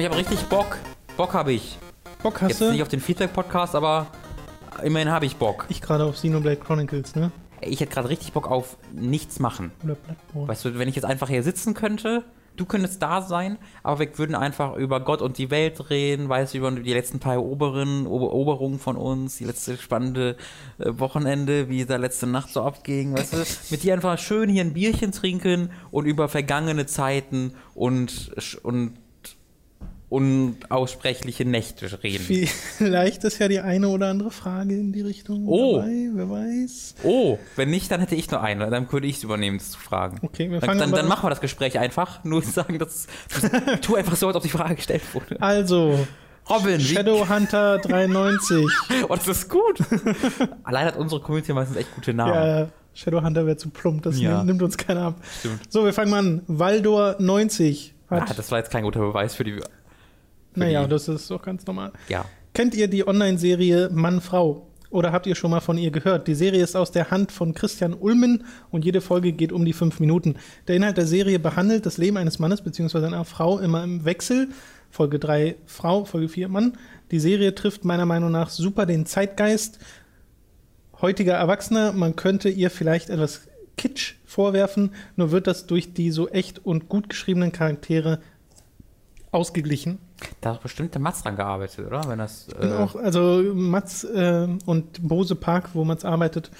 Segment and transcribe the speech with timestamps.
[0.00, 0.78] Ich habe richtig Bock.
[1.18, 1.76] Bock habe ich.
[2.22, 2.70] Bock hast Jetzt du?
[2.72, 4.06] nicht auf den Feedback-Podcast, aber
[4.82, 5.66] immerhin habe ich Bock.
[5.68, 7.30] Ich gerade auf Xenoblade Chronicles, ne?
[7.62, 9.72] Ich hätte gerade richtig Bock auf nichts machen.
[9.84, 10.48] Oder Bloodborne.
[10.48, 12.24] Weißt du, wenn ich jetzt einfach hier sitzen könnte,
[12.56, 16.52] du könntest da sein, aber wir würden einfach über Gott und die Welt reden, weißt
[16.52, 20.36] du, über die letzten paar Eroberen, Ober- Eroberungen von uns, die letzte spannende
[20.78, 23.36] äh, Wochenende, wie da letzte Nacht so abging, weißt du,
[23.70, 28.94] mit dir einfach schön hier ein Bierchen trinken und über vergangene Zeiten und, und
[30.10, 32.46] unaussprechliche Nächte reden.
[32.76, 35.76] Vielleicht ist ja die eine oder andere Frage in die Richtung Oh.
[35.78, 36.96] dabei, wer weiß.
[37.04, 39.78] Oh, wenn nicht, dann hätte ich nur eine, dann würde ich es übernehmen, das zu
[39.78, 40.18] fragen.
[40.22, 43.06] Okay, wir Dann, fangen dann, dann machen wir das Gespräch einfach, nur sagen, dass
[43.82, 45.40] tu einfach so, als ob die Frage gestellt wurde.
[45.40, 46.06] Also,
[46.48, 48.66] Robin, Shadowhunter 93.
[49.08, 49.78] Oh, das ist gut.
[50.64, 52.34] Allein hat unsere Community meistens echt gute Namen.
[52.34, 54.42] ja, Shadowhunter wäre zu plump, das Ja.
[54.42, 55.14] nimmt, uns keiner ab.
[55.38, 55.72] Stimmt.
[55.72, 56.42] So, wir fangen mal an.
[56.48, 58.28] Valdor 90 hat.
[58.28, 59.60] Ah, das war jetzt kein guter Beweis für die.
[60.54, 61.92] Naja, das ist doch ganz normal.
[62.08, 62.24] Ja.
[62.52, 64.66] Kennt ihr die Online-Serie Mann-Frau?
[64.90, 66.26] Oder habt ihr schon mal von ihr gehört?
[66.26, 69.72] Die Serie ist aus der Hand von Christian Ulmen und jede Folge geht um die
[69.72, 70.34] fünf Minuten.
[70.66, 73.06] Der Inhalt der Serie behandelt das Leben eines Mannes bzw.
[73.06, 74.48] einer Frau immer im Wechsel.
[74.90, 76.72] Folge 3 Frau, Folge 4 Mann.
[77.12, 79.78] Die Serie trifft meiner Meinung nach super den Zeitgeist
[81.00, 81.92] heutiger Erwachsener.
[81.92, 83.42] Man könnte ihr vielleicht etwas
[83.76, 88.20] Kitsch vorwerfen, nur wird das durch die so echt und gut geschriebenen Charaktere
[89.30, 89.98] ausgeglichen.
[90.40, 92.02] Da hat bestimmt der Mats dran gearbeitet, oder?
[92.08, 92.48] Wenn das.
[92.60, 96.50] Äh, auch, also Mats äh, und Bose Park, wo Mats arbeitet,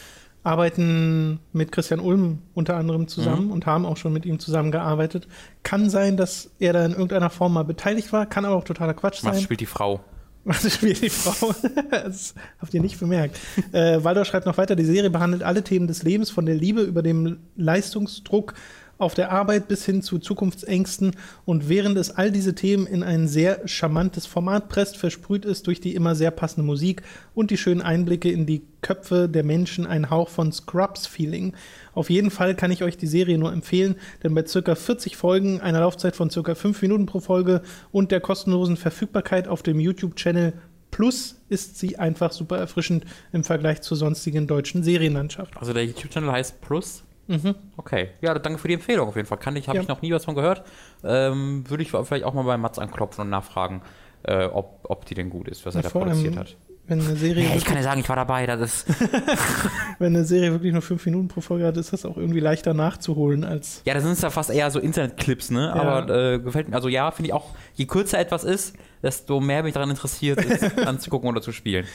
[0.42, 3.52] arbeiten mit Christian Ulm unter anderem zusammen Mhm.
[3.52, 5.28] und haben auch schon mit ihm zusammengearbeitet.
[5.62, 8.94] Kann sein, dass er da in irgendeiner Form mal beteiligt war, kann aber auch totaler
[8.94, 9.44] Quatsch Mats sein.
[9.44, 10.00] spielt die Frau.
[10.44, 11.54] Was spielt die Frau?
[11.90, 13.38] das habt ihr nicht bemerkt.
[13.72, 16.80] Äh, Waldor schreibt noch weiter, die Serie behandelt alle Themen des Lebens, von der Liebe
[16.80, 18.54] über dem Leistungsdruck
[19.00, 21.16] auf der Arbeit bis hin zu Zukunftsängsten.
[21.44, 25.80] Und während es all diese Themen in ein sehr charmantes Format presst, versprüht es durch
[25.80, 27.02] die immer sehr passende Musik
[27.34, 31.54] und die schönen Einblicke in die Köpfe der Menschen ein Hauch von Scrubs-Feeling.
[31.92, 35.60] Auf jeden Fall kann ich euch die Serie nur empfehlen, denn bei circa 40 Folgen,
[35.60, 37.62] einer Laufzeit von circa 5 Minuten pro Folge
[37.92, 40.54] und der kostenlosen Verfügbarkeit auf dem YouTube-Channel
[40.90, 45.56] Plus ist sie einfach super erfrischend im Vergleich zur sonstigen deutschen Serienlandschaft.
[45.56, 47.04] Also der YouTube-Channel heißt Plus.
[47.30, 47.54] Mhm.
[47.76, 48.08] Okay.
[48.20, 49.38] Ja, danke für die Empfehlung auf jeden Fall.
[49.38, 49.82] Kann ich, habe Ja.
[49.82, 50.64] ich noch nie was von gehört.
[51.04, 53.82] Ähm, Würde ich vielleicht auch mal bei Mats anklopfen und nachfragen,
[54.24, 56.56] äh, ob, ob die denn gut ist, was er da produziert hat.
[56.88, 58.46] Wenn eine, Serie Ja, ich kann ja sagen, ich war dabei.
[58.46, 58.86] Das ist.
[60.00, 62.74] wenn eine Serie wirklich nur 5 Minuten pro Folge hat, ist das auch irgendwie leichter
[62.74, 63.82] nachzuholen als.
[63.84, 65.72] Ja, das sind ja fast eher so Internetclips, ne?
[65.72, 66.74] Aber äh, gefällt mir.
[66.74, 70.44] Also ja, finde ich auch, je kürzer etwas ist, desto mehr bin ich daran interessiert,
[70.44, 71.86] es anzugucken oder zu spielen.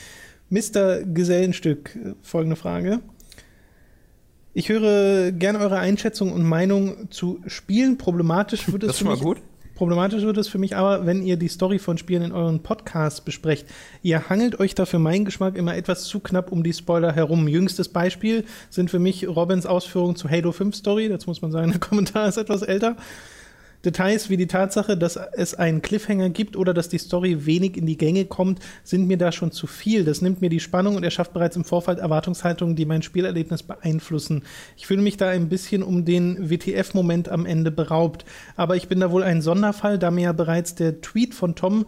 [0.48, 1.02] Mr.
[1.04, 3.00] Gesellenstück, äh, folgende Frage.
[4.58, 7.98] Ich höre gerne eure Einschätzung und Meinung zu Spielen.
[7.98, 9.36] Problematisch wird es Das für mich gut.
[9.74, 13.20] Problematisch wird es für mich aber, wenn ihr die Story von Spielen in euren Podcasts
[13.20, 13.66] besprecht.
[14.02, 17.48] Ihr hangelt euch da für meinen Geschmack immer etwas zu knapp um die Spoiler herum.
[17.48, 21.10] Jüngstes Beispiel sind für mich Robins Ausführungen zu Halo 5 Story.
[21.10, 22.96] Dazu muss man sagen, der Kommentar ist etwas älter.
[23.86, 27.86] Details wie die Tatsache, dass es einen Cliffhanger gibt oder dass die Story wenig in
[27.86, 30.04] die Gänge kommt, sind mir da schon zu viel.
[30.04, 34.42] Das nimmt mir die Spannung und erschafft bereits im Vorfeld Erwartungshaltungen, die mein Spielerlebnis beeinflussen.
[34.76, 38.24] Ich fühle mich da ein bisschen um den WTF-Moment am Ende beraubt.
[38.56, 41.86] Aber ich bin da wohl ein Sonderfall, da mir ja bereits der Tweet von Tom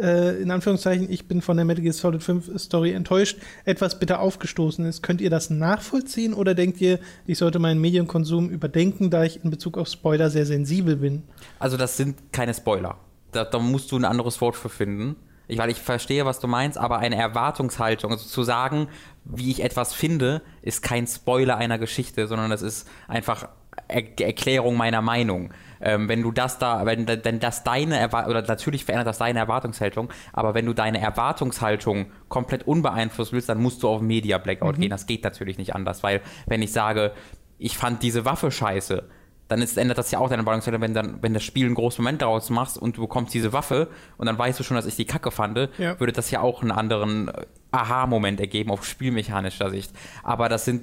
[0.00, 4.20] äh, in Anführungszeichen, ich bin von der Metal Gear Solid 5 Story enttäuscht, etwas bitter
[4.20, 5.02] aufgestoßen ist.
[5.02, 9.50] Könnt ihr das nachvollziehen oder denkt ihr, ich sollte meinen Medienkonsum überdenken, da ich in
[9.50, 11.22] Bezug auf Spoiler sehr sensibel bin?
[11.58, 12.98] Also das sind keine Spoiler.
[13.32, 15.16] Da, da musst du ein anderes Wort für finden.
[15.48, 18.88] Ich, weil ich verstehe, was du meinst, aber eine Erwartungshaltung, also zu sagen,
[19.24, 23.48] wie ich etwas finde, ist kein Spoiler einer Geschichte, sondern das ist einfach
[23.88, 25.52] Erklärung meiner Meinung.
[25.80, 29.38] Ähm, wenn du das da, wenn, wenn das deine Erwartung, oder natürlich verändert das deine
[29.40, 34.78] Erwartungshaltung, aber wenn du deine Erwartungshaltung komplett unbeeinflusst willst, dann musst du auf Media Blackout
[34.78, 34.90] gehen.
[34.90, 37.12] Das geht natürlich nicht anders, weil wenn ich sage,
[37.58, 39.04] ich fand diese Waffe scheiße,
[39.48, 42.02] dann ist, ändert das ja auch deine Erwartungshaltung, wenn dann, wenn das Spiel einen großen
[42.02, 44.96] Moment daraus machst und du bekommst diese Waffe und dann weißt du schon, dass ich
[44.96, 46.00] die Kacke fand, Ja.
[46.00, 49.92] würde das ja auch einen anderen äh, Aha-Moment ergeben auf spielmechanischer Sicht.
[50.24, 50.82] Aber das sind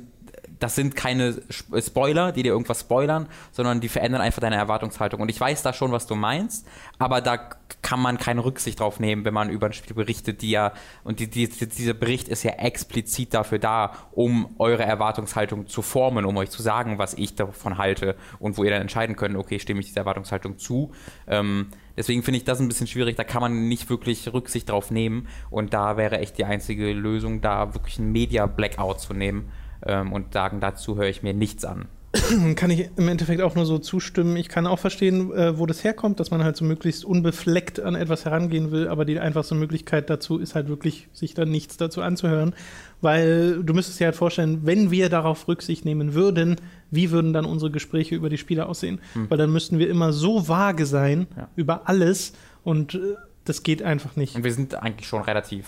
[0.63, 5.21] das sind keine Sp- Spoiler, die dir irgendwas spoilern, sondern die verändern einfach deine Erwartungshaltung.
[5.21, 6.65] Und ich weiß da schon, was du meinst,
[6.98, 10.42] aber da kann kann man keine Rücksicht drauf nehmen, wenn man über ein Spiel berichtet,
[10.42, 10.71] die ja,
[11.04, 16.25] und die, die, dieser Bericht ist ja explizit dafür da, um eure Erwartungshaltung zu formen,
[16.25, 19.60] um euch zu sagen, was ich davon halte und wo ihr dann entscheiden könnt, okay,
[19.60, 20.92] stimme ich dieser Erwartungshaltung zu.
[21.27, 24.89] Ähm, deswegen finde ich das ein bisschen schwierig, da kann man nicht wirklich Rücksicht drauf
[24.89, 29.51] nehmen und da wäre echt die einzige Lösung, da wirklich ein Media-Blackout zu nehmen
[29.85, 31.88] ähm, und sagen, dazu höre ich mir nichts an.
[32.56, 34.38] kann ich im Endeffekt auch nur so zustimmen.
[34.38, 37.95] Ich kann auch verstehen, äh, wo das herkommt, dass man halt so möglichst unbefleckt an
[37.95, 42.03] etwas herangehen will, aber die einfachste Möglichkeit dazu ist halt wirklich, sich dann nichts dazu
[42.03, 42.53] anzuhören.
[43.01, 46.57] Weil du müsstest dir halt vorstellen, wenn wir darauf Rücksicht nehmen würden,
[46.91, 49.01] wie würden dann unsere Gespräche über die Spiele aussehen?
[49.13, 49.29] Hm.
[49.31, 51.50] Weil dann müssten wir immer so vage sein ja.
[51.56, 52.33] über alles
[52.63, 54.36] und äh, das geht einfach nicht.
[54.36, 55.65] Und wir sind eigentlich schon relativ,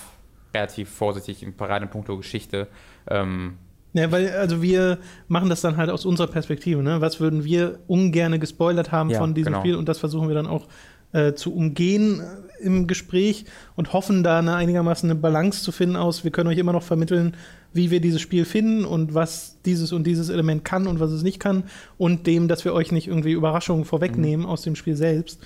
[0.53, 2.67] relativ vorsichtig im Paradepunkt Geschichte.
[3.07, 3.57] Ähm,
[3.95, 4.97] ja, weil, also wir
[5.29, 6.99] machen das dann halt aus unserer Perspektive, ne?
[6.99, 9.61] Was würden wir ungerne gespoilert haben ja, von diesem genau.
[9.61, 10.67] Spiel und das versuchen wir dann auch
[11.13, 13.45] äh, zu umgehen äh, im Gespräch
[13.77, 16.25] und hoffen da eine einigermaßen eine Balance zu finden aus.
[16.25, 17.37] Wir können euch immer noch vermitteln,
[17.71, 21.23] wie wir dieses Spiel finden und was dieses und dieses Element kann und was es
[21.23, 21.63] nicht kann
[21.97, 24.51] und dem, dass wir euch nicht irgendwie Überraschungen vorwegnehmen mhm.
[24.51, 25.41] aus dem Spiel selbst.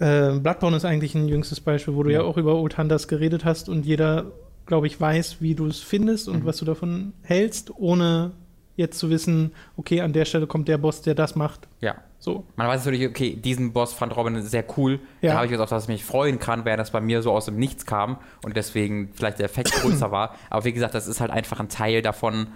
[0.00, 3.06] Äh, Bloodborne ist eigentlich ein jüngstes Beispiel, wo du ja, ja auch über Old Hunters
[3.06, 4.32] geredet hast und jeder
[4.66, 6.46] glaube ich, weiß, wie du es findest und mhm.
[6.46, 8.32] was du davon hältst, ohne
[8.76, 11.68] jetzt zu wissen, okay, an der Stelle kommt der Boss, der das macht.
[11.80, 11.96] Ja.
[12.18, 12.44] So.
[12.56, 14.98] Man weiß natürlich, okay, diesen Boss fand Robin sehr cool.
[15.20, 15.32] Ja.
[15.32, 17.30] Da habe ich jetzt auch, dass ich mich freuen kann, während das bei mir so
[17.30, 20.34] aus dem Nichts kam und deswegen vielleicht der Effekt größer war.
[20.48, 22.48] Aber wie gesagt, das ist halt einfach ein Teil davon,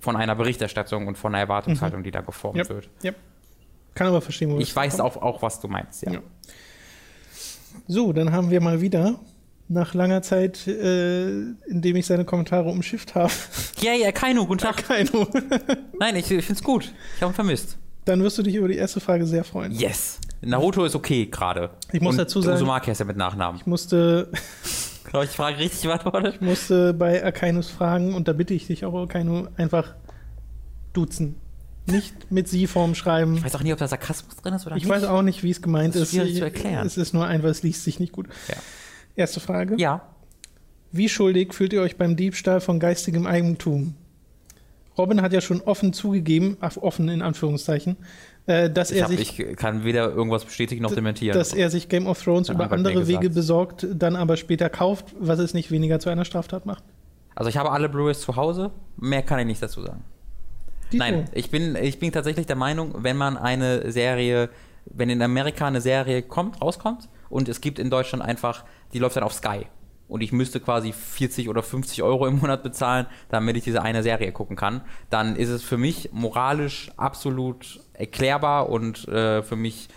[0.00, 2.04] von einer Berichterstattung und von einer Erwartungshaltung, mhm.
[2.04, 2.68] die da geformt yep.
[2.70, 2.88] wird.
[3.04, 3.16] Yep.
[3.94, 6.12] Kann aber verstehen, wo Ich weiß auch, auch, was du meinst, ja.
[6.12, 6.20] ja.
[7.86, 9.20] So, dann haben wir mal wieder
[9.70, 11.30] nach langer Zeit, äh,
[11.68, 13.32] indem ich seine Kommentare umschifft habe.
[13.80, 14.84] Ja, ja, Kaino, guten Tag.
[14.86, 15.28] Kaino.
[15.98, 16.92] Nein, ich, ich finde es gut.
[17.16, 17.78] Ich habe ihn vermisst.
[18.04, 19.72] Dann wirst du dich über die erste Frage sehr freuen.
[19.72, 20.18] Yes.
[20.42, 21.70] Naruto ist okay gerade.
[21.92, 22.56] Ich muss Und dazu sagen.
[22.56, 23.60] Uzumaki ist ja mit Nachnamen.
[23.60, 24.30] Ich musste.
[25.04, 26.34] Glaube ich, Frage richtig beantwortet.
[26.36, 29.94] Ich musste bei Akainus fragen und da bitte ich dich auch, Akainu, einfach
[30.92, 31.36] duzen.
[31.86, 33.36] Nicht mit Sie-Form schreiben.
[33.36, 34.92] Ich weiß auch nicht, ob da Sarkasmus drin ist oder ich nicht.
[34.92, 36.10] Ich weiß auch nicht, wie es gemeint das ist.
[36.10, 36.86] Schwierig zu erklären.
[36.86, 38.28] Es ist nur einfach, es liest sich nicht gut.
[38.48, 38.56] Ja.
[39.16, 39.76] Erste Frage.
[39.78, 40.02] Ja.
[40.92, 43.94] Wie schuldig fühlt ihr euch beim Diebstahl von geistigem Eigentum?
[44.98, 47.96] Robin hat ja schon offen zugegeben, ach, offen in Anführungszeichen,
[48.46, 49.38] äh, dass ich er hab, sich.
[49.38, 51.36] Ich kann weder irgendwas bestätigen noch dementieren.
[51.36, 55.38] Dass er sich Game of Thrones über andere Wege besorgt, dann aber später kauft, was
[55.38, 56.82] es nicht weniger zu einer Straftat macht.
[57.34, 60.04] Also ich habe alle Blu-rays zu Hause, mehr kann ich nicht dazu sagen.
[60.92, 64.50] Die Nein, ich bin, ich bin tatsächlich der Meinung, wenn man eine Serie,
[64.86, 69.16] wenn in Amerika eine Serie kommt, rauskommt und es gibt in Deutschland einfach, die läuft
[69.16, 69.66] dann auf Sky
[70.10, 74.02] und ich müsste quasi 40 oder 50 Euro im Monat bezahlen, damit ich diese eine
[74.02, 79.88] Serie gucken kann, dann ist es für mich moralisch absolut erklärbar und äh, für mich,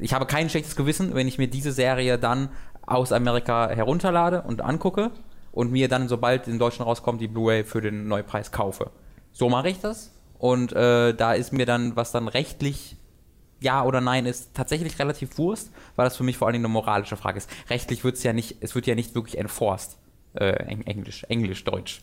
[0.00, 2.48] ich habe kein schlechtes Gewissen, wenn ich mir diese Serie dann
[2.84, 5.12] aus Amerika herunterlade und angucke
[5.52, 8.90] und mir dann, sobald in Deutschland rauskommt, die Blu-ray für den Neupreis kaufe.
[9.32, 10.12] So mache ich das.
[10.38, 12.96] Und äh, da ist mir dann, was dann rechtlich
[13.60, 16.72] ja oder nein ist tatsächlich relativ Wurst, weil das für mich vor allen Dingen eine
[16.72, 17.50] moralische Frage ist.
[17.70, 19.96] Rechtlich wird es ja nicht, es wird ja nicht wirklich enforced.
[20.34, 20.50] Äh,
[20.84, 22.02] Englisch, Englisch, Deutsch.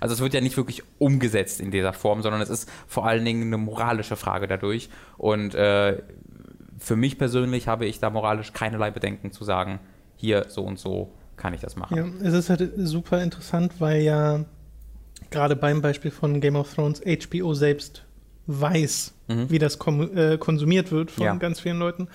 [0.00, 3.24] Also es wird ja nicht wirklich umgesetzt in dieser Form, sondern es ist vor allen
[3.24, 4.88] Dingen eine moralische Frage dadurch.
[5.18, 6.00] Und äh,
[6.78, 9.80] für mich persönlich habe ich da moralisch keinerlei Bedenken zu sagen,
[10.16, 11.96] hier so und so kann ich das machen.
[11.96, 14.44] Ja, es ist halt super interessant, weil ja
[15.30, 18.04] gerade beim Beispiel von Game of Thrones HBO selbst
[18.46, 19.50] weiß, mhm.
[19.50, 21.34] wie das äh, konsumiert wird von ja.
[21.34, 22.08] ganz vielen Leuten.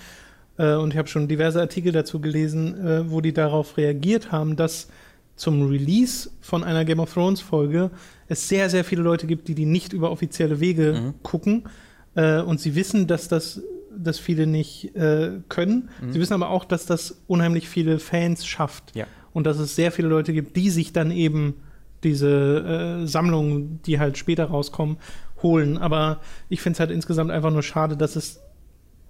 [0.58, 4.56] Äh, und ich habe schon diverse Artikel dazu gelesen, äh, wo die darauf reagiert haben,
[4.56, 4.88] dass
[5.36, 7.90] zum Release von einer Game of Thrones Folge
[8.28, 11.14] es sehr, sehr viele Leute gibt, die die nicht über offizielle Wege mhm.
[11.22, 11.64] gucken.
[12.14, 13.62] Äh, und sie wissen, dass das
[13.92, 15.90] dass viele nicht äh, können.
[16.00, 16.12] Mhm.
[16.12, 18.94] Sie wissen aber auch, dass das unheimlich viele Fans schafft.
[18.94, 19.06] Ja.
[19.32, 21.54] Und dass es sehr viele Leute gibt, die sich dann eben
[22.02, 24.96] diese äh, Sammlungen, die halt später rauskommen,
[25.42, 25.78] holen.
[25.78, 28.40] Aber ich finde es halt insgesamt einfach nur schade, dass es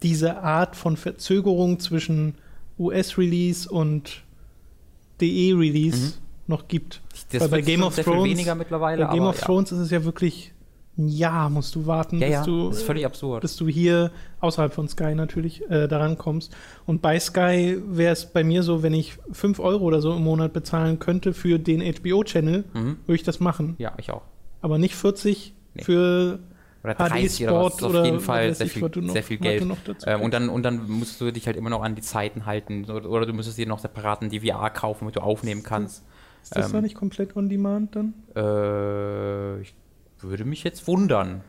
[0.03, 2.35] diese Art von Verzögerung zwischen
[2.79, 4.23] US-Release und
[5.21, 6.13] DE-Release mhm.
[6.47, 7.03] noch gibt.
[7.31, 9.07] Das Weil bei Game of Thrones weniger mittlerweile.
[9.07, 9.45] Bei Game of ja.
[9.45, 10.53] Thrones ist es ja wirklich
[10.99, 12.45] ein Jahr musst du warten, ja, bis, ja.
[12.45, 13.43] Du, das ist völlig absurd.
[13.43, 14.11] bis du hier
[14.41, 16.55] außerhalb von Sky natürlich äh, daran kommst.
[16.87, 20.23] Und bei Sky wäre es bei mir so, wenn ich 5 Euro oder so im
[20.23, 22.97] Monat bezahlen könnte für den HBO-Channel, mhm.
[23.07, 23.77] würde ich das machen.
[23.79, 24.23] Ja, ich auch.
[24.61, 25.83] Aber nicht 40 nee.
[25.83, 26.41] für
[26.83, 29.67] oder 30 oder was, auf jeden Fall sehr viel, noch, sehr viel Geld.
[30.07, 32.91] Ähm, und, dann, und dann musst du dich halt immer noch an die Zeiten halten.
[32.91, 36.05] Oder, oder du müsstest dir noch separaten DVR kaufen, damit du aufnehmen kannst.
[36.43, 38.15] Ist das ähm, da nicht komplett on demand dann?
[38.35, 39.75] Äh, ich
[40.21, 41.43] würde mich jetzt wundern.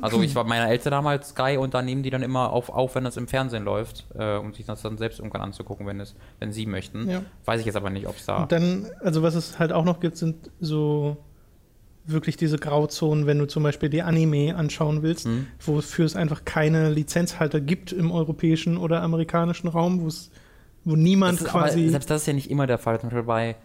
[0.00, 2.94] Also ich war meiner Eltern damals Sky und da nehmen die dann immer auf, auf
[2.94, 6.14] wenn das im Fernsehen läuft, äh, um sich das dann selbst irgendwann anzugucken, wenn, es,
[6.38, 7.10] wenn sie möchten.
[7.10, 7.22] Ja.
[7.44, 8.42] Weiß ich jetzt aber nicht, ob es da.
[8.42, 11.16] Und dann, also was es halt auch noch gibt, sind so
[12.06, 15.46] wirklich diese Grauzonen, wenn du zum Beispiel die Anime anschauen willst, Mhm.
[15.64, 20.30] wofür es einfach keine Lizenzhalter gibt im europäischen oder amerikanischen Raum, wo es
[20.84, 21.88] wo niemand ist, aber quasi.
[21.88, 23.00] selbst das ist ja nicht immer der Fall.
[23.00, 23.56] Zum Beispiel bei,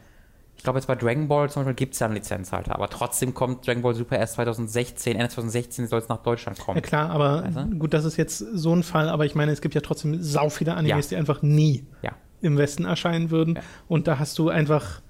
[0.58, 3.36] ich glaube jetzt bei Dragon Ball zum Beispiel gibt es ja einen Lizenzhalter, aber trotzdem
[3.36, 6.78] kommt Dragon Ball Super erst 2016, Ende 2016 soll es nach Deutschland kommen.
[6.78, 7.78] Ja klar, aber Weißt du?
[7.78, 10.50] gut, das ist jetzt so ein Fall, aber ich meine, es gibt ja trotzdem sau
[10.50, 11.10] viele Animes, Ja.
[11.10, 12.14] die einfach nie Ja.
[12.42, 13.58] im Westen erscheinen würden.
[13.58, 13.62] Ja.
[13.88, 15.02] Und da hast du einfach,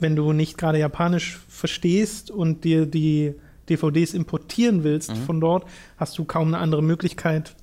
[0.00, 3.34] wenn du nicht gerade Japanisch verstehst und dir die
[3.68, 5.16] DVDs importieren willst Mhm.
[5.24, 5.64] von dort,
[5.96, 7.54] hast du kaum eine andere Möglichkeit,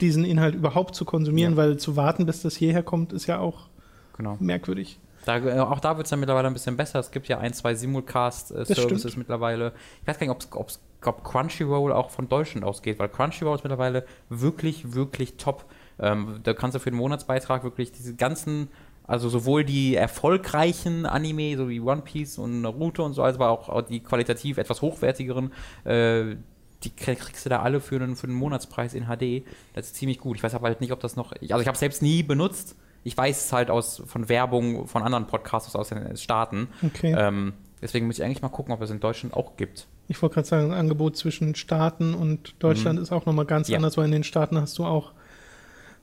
[0.00, 1.56] diesen Inhalt überhaupt zu konsumieren, Ja.
[1.58, 3.68] weil zu warten, bis das hierher kommt, ist ja auch
[4.16, 4.36] Genau.
[4.40, 4.98] merkwürdig.
[5.24, 7.00] Da, äh, auch da wird es dann mittlerweile ein bisschen besser.
[7.00, 9.72] Es gibt ja ein, zwei Simulcast-Services mittlerweile.
[10.02, 14.04] Ich weiß gar nicht, ob's, ob Crunchyroll auch von Deutschland ausgeht, weil Crunchyroll ist mittlerweile
[14.28, 15.64] wirklich, wirklich top.
[16.00, 18.68] Ähm, da kannst du für den Monatsbeitrag wirklich diese ganzen,
[19.08, 23.48] also sowohl die erfolgreichen Anime, so wie One Piece und Naruto und so, als aber
[23.50, 25.50] auch, auch die qualitativ etwas hochwertigeren,
[25.84, 26.36] äh,
[26.84, 29.42] die krieg- kriegst du da alle für einen, für einen Monatspreis in HD.
[29.74, 30.36] Das ist ziemlich gut.
[30.36, 31.32] Ich weiß aber halt nicht, ob das noch.
[31.32, 32.76] Also ich habe es selbst nie benutzt.
[33.02, 36.68] Ich weiß es halt aus von Werbung von anderen Podcasts aus den Staaten.
[36.84, 37.14] Okay.
[37.18, 39.86] Ähm, deswegen muss ich eigentlich mal gucken, ob es in Deutschland auch gibt.
[40.08, 43.72] Ich wollte gerade sagen, ein Angebot zwischen Staaten und Deutschland ist auch nochmal ganz Mhm.
[43.72, 43.78] Ja.
[43.78, 45.12] anders, weil in den Staaten hast du auch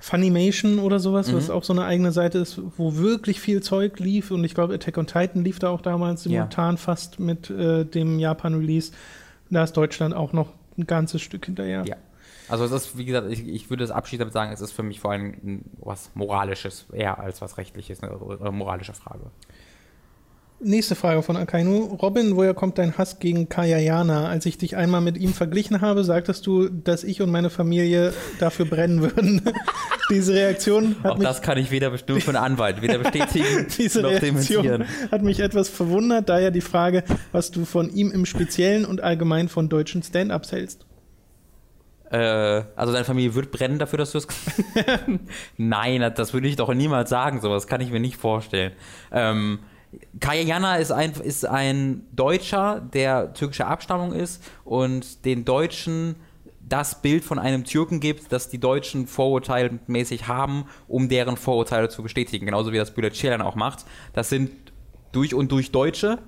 [0.05, 1.53] Funimation oder sowas, was Mhm.
[1.55, 4.29] auch so eine eigene Seite ist, wo wirklich viel Zeug lief.
[4.29, 8.19] Und ich glaube, Attack on Titan lief da auch damals simultan fast mit äh, dem
[8.19, 8.91] Japan-Release.
[9.49, 11.85] Da ist Deutschland auch noch ein ganzes Stück hinterher.
[11.87, 11.95] Ja.
[12.47, 14.83] Also es ist, wie gesagt, ich, ich würde es abschließend damit sagen, es ist für
[14.83, 19.31] mich vor allem was Moralisches, eher als was Rechtliches, eine äh, moralische Frage.
[20.61, 21.97] Nächste Frage von Akainu.
[22.01, 24.29] Robin, woher kommt dein Hass gegen Kayayana?
[24.29, 28.13] Als ich dich einmal mit ihm verglichen habe, sagtest du, dass ich und meine Familie
[28.39, 29.41] dafür brennen würden.
[30.09, 33.67] Diese Reaktion hat Auch mich das kann ich weder bestimmen für einen Anwalt, weder bestätigen
[33.77, 34.85] Diese noch Reaktion dementieren.
[35.11, 39.49] hat mich etwas verwundert, daher die Frage, was du von ihm im Speziellen und allgemein
[39.49, 40.85] von deutschen Stand-Ups hältst.
[42.11, 44.27] Äh, also deine Familie wird brennen dafür, dass du es.
[45.57, 47.41] Nein, das würde ich doch niemals sagen.
[47.41, 48.71] Sowas kann ich mir nicht vorstellen.
[49.11, 49.59] Ähm,
[50.19, 56.15] Kaya Jana ist ein, ist ein Deutscher, der türkischer Abstammung ist und den Deutschen
[56.67, 62.01] das Bild von einem Türken gibt, das die Deutschen vorurteilmäßig haben, um deren Vorurteile zu
[62.01, 62.45] bestätigen.
[62.45, 63.85] Genauso wie das Bülent Ceylan auch macht.
[64.13, 64.51] Das sind
[65.11, 66.19] durch und durch Deutsche,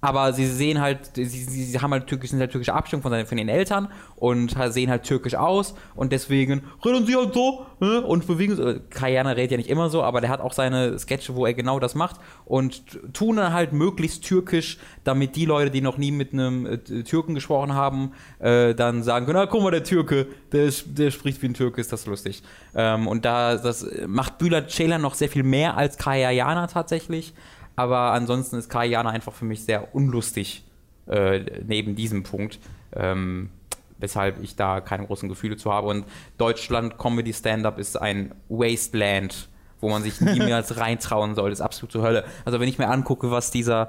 [0.00, 3.26] aber sie sehen halt, sie, sie, haben halt türkisch, sind halt türkische Abstimmung von, seinen,
[3.26, 8.02] von ihren Eltern und sehen halt türkisch aus und deswegen reden sie halt so ne?
[8.02, 8.80] und bewegen sich.
[8.90, 11.80] Kayana redet ja nicht immer so, aber der hat auch seine Sketche, wo er genau
[11.80, 16.32] das macht und tun dann halt möglichst türkisch, damit die Leute, die noch nie mit
[16.32, 20.70] einem äh, Türken gesprochen haben, äh, dann sagen können, na guck mal, der Türke, der,
[20.86, 22.42] der spricht wie ein Türke, ist das lustig.
[22.74, 27.34] Ähm, und da das macht Bülent Ceylan noch sehr viel mehr als Kayana tatsächlich.
[27.76, 30.64] Aber ansonsten ist Kayana einfach für mich sehr unlustig
[31.06, 32.58] äh, neben diesem Punkt.
[32.94, 33.50] Ähm,
[33.98, 35.88] weshalb ich da keine großen Gefühle zu habe.
[35.88, 36.04] Und
[36.38, 39.48] Deutschland Comedy Stand-Up ist ein Wasteland,
[39.80, 41.50] wo man sich niemals reintrauen soll.
[41.50, 42.24] Das ist absolut zur Hölle.
[42.44, 43.88] Also wenn ich mir angucke, was dieser,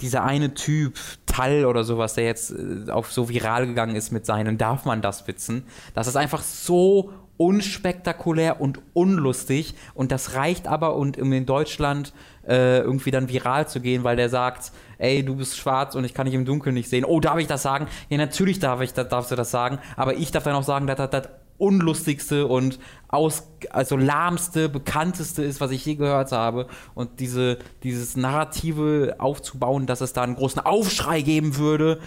[0.00, 4.26] dieser eine Typ, Tall oder sowas, der jetzt äh, auf so viral gegangen ist mit
[4.26, 5.64] seinen Darf man das Witzen,
[5.94, 12.14] das ist einfach so unspektakulär und unlustig und das reicht aber und in Deutschland
[12.48, 16.14] äh, irgendwie dann viral zu gehen, weil der sagt, ey, du bist schwarz und ich
[16.14, 17.04] kann dich im Dunkeln nicht sehen.
[17.04, 17.86] Oh, darf ich das sagen?
[18.08, 20.86] Ja, natürlich darf ich, das, darfst du das sagen, aber ich darf dann auch sagen,
[20.86, 26.66] dass das das unlustigste und aus, also lahmste, bekannteste ist, was ich je gehört habe.
[26.94, 32.00] Und diese, dieses Narrative aufzubauen, dass es da einen großen Aufschrei geben würde,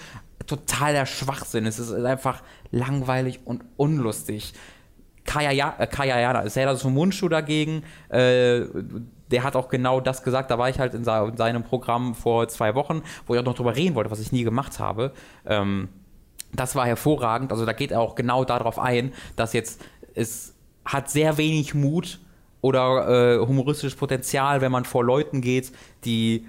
[0.46, 1.66] totaler Schwachsinn.
[1.66, 2.42] Es ist einfach
[2.72, 4.54] langweilig und unlustig.
[5.26, 8.62] Kaya, äh, Kaya Jana, Serdar Sumunchu dagegen, äh,
[9.32, 10.52] der hat auch genau das gesagt.
[10.52, 13.76] Da war ich halt in, seinem Programm vor zwei Wochen, wo ich auch noch drüber
[13.76, 15.14] reden wollte, was ich nie gemacht habe.
[15.46, 15.90] Ähm,
[16.54, 17.52] das war hervorragend.
[17.52, 19.82] Also da geht er auch genau darauf ein, dass jetzt
[20.16, 20.56] es
[20.86, 22.20] hat sehr wenig Mut
[22.62, 25.72] oder äh, humoristisches Potenzial, wenn man vor Leuten geht,
[26.04, 26.48] die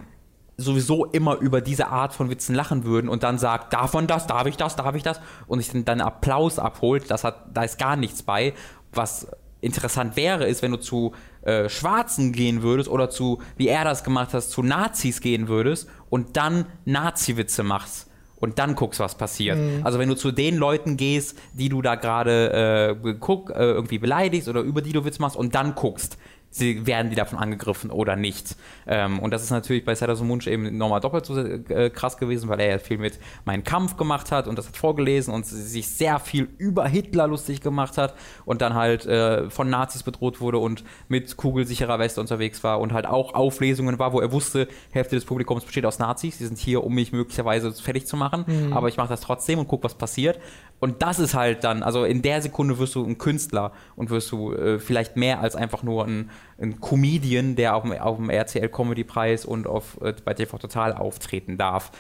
[0.57, 4.27] sowieso immer über diese Art von Witzen lachen würden und dann sagt, darf man das,
[4.27, 7.63] darf ich das, darf ich das und sich dann, dann Applaus abholt, das hat, da
[7.63, 8.53] ist gar nichts bei.
[8.93, 9.29] Was
[9.61, 14.05] interessant wäre, ist, wenn du zu äh, Schwarzen gehen würdest oder zu, wie er das
[14.05, 19.59] gemacht hat, zu Nazis gehen würdest und dann Nazi-Witze machst und dann guckst, was passiert.
[19.85, 23.99] Also wenn du zu den Leuten gehst, die du da gerade äh, guck, äh, irgendwie
[23.99, 26.17] beleidigst oder über die du Witz machst und dann guckst,
[26.51, 28.57] sie, werden die davon angegriffen oder nicht.
[28.87, 32.49] Ähm, und das ist natürlich bei Sailor Munch eben nochmal doppelt so äh, krass gewesen,
[32.49, 35.89] weil er ja viel mit meinem Kampf gemacht hat und das hat vorgelesen und sich
[35.89, 38.15] sehr viel über Hitler lustig gemacht hat
[38.45, 42.93] und dann halt äh, von Nazis bedroht wurde und mit kugelsicherer Weste unterwegs war und
[42.93, 46.59] halt auch Auflesungen war, wo er wusste, Hälfte des Publikums besteht aus Nazis, die sind
[46.59, 48.73] hier, um mich möglicherweise fertig zu machen, mhm.
[48.73, 50.41] aber ich mache das trotzdem und gucke, was passiert.
[50.81, 54.33] Und das ist halt dann, also in der Sekunde wirst du ein Künstler und wirst
[54.33, 58.31] du äh, vielleicht mehr als einfach nur ein, ein Comedian, der auf dem, auf dem
[58.31, 61.93] RCL Comedy Preis und auf, äh, bei TV Total auftreten darf.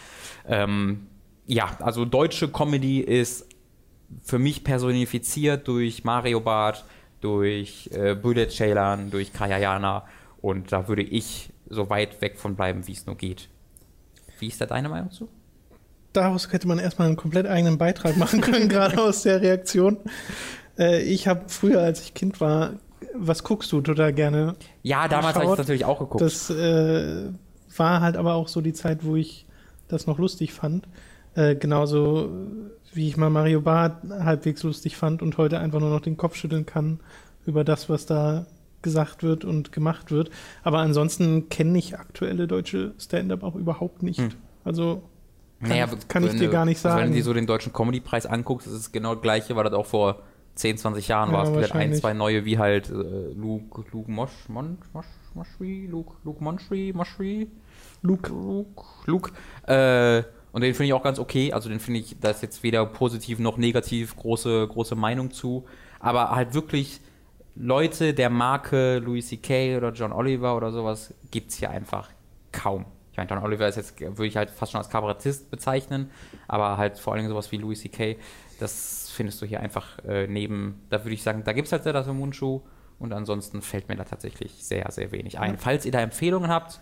[0.48, 1.06] Ähm,
[1.46, 3.46] ja, also deutsche Comedy ist
[4.22, 6.84] für mich personifiziert durch Mario Barth,
[7.20, 10.06] durch äh, Bullet Ceylan, durch Kaya Jana
[10.40, 13.48] und da würde ich so weit weg von bleiben, wie es nur geht.
[14.38, 15.28] Wie ist da deine Meinung zu?
[16.12, 19.98] Daraus hätte man erstmal einen komplett eigenen Beitrag machen können, gerade aus der Reaktion.
[20.78, 22.74] Äh, ich habe früher, als ich Kind war,
[23.14, 24.54] was guckst du total gerne?
[24.82, 26.22] Ja, damals habe ich natürlich auch geguckt.
[26.22, 27.28] Das äh,
[27.76, 29.46] war halt aber auch so die Zeit, wo ich
[29.88, 30.86] das noch lustig fand.
[31.34, 32.30] Äh, genauso
[32.92, 36.34] wie ich mal Mario Barth halbwegs lustig fand und heute einfach nur noch den Kopf
[36.34, 37.00] schütteln kann
[37.46, 38.46] über das, was da
[38.82, 40.30] gesagt wird und gemacht wird.
[40.62, 44.20] Aber ansonsten kenne ich aktuelle deutsche Stand-up auch überhaupt nicht.
[44.20, 44.30] Hm.
[44.64, 45.02] Also
[45.60, 46.94] kann, naja, kann ich dir gar nicht sagen.
[46.94, 49.64] Also wenn du dir so den deutschen Comedy-Preis anguckst, ist es genau das gleiche, weil
[49.64, 50.22] das auch vor
[50.54, 51.44] 10, 20 Jahren ja, war.
[51.44, 55.86] Es gibt halt ein, zwei neue, wie halt äh, Luke, Luke Mosch, Mon, Mosch, Moschri,
[55.90, 57.48] Luke, Luke Monschri, Moschri,
[58.02, 59.32] Luke, Luke, Luke.
[59.66, 61.52] Äh, und den finde ich auch ganz okay.
[61.52, 65.66] Also den finde ich, da ist jetzt weder positiv noch negativ große, große Meinung zu.
[66.00, 67.00] Aber halt wirklich
[67.54, 69.76] Leute der Marke Louis C.K.
[69.76, 72.08] oder John Oliver oder sowas gibt es hier einfach
[72.52, 72.86] kaum
[73.16, 76.10] meine, John Oliver ist jetzt, würde ich halt fast schon als Kabarettist bezeichnen,
[76.48, 78.16] aber halt vor allem sowas wie Louis C.K.,
[78.58, 81.82] das findest du hier einfach äh, neben, da würde ich sagen, da gibt es halt
[81.82, 82.60] sehr das Mundschuh
[82.98, 85.56] und ansonsten fällt mir da tatsächlich sehr, sehr wenig ein.
[85.56, 86.80] Falls ihr da Empfehlungen habt,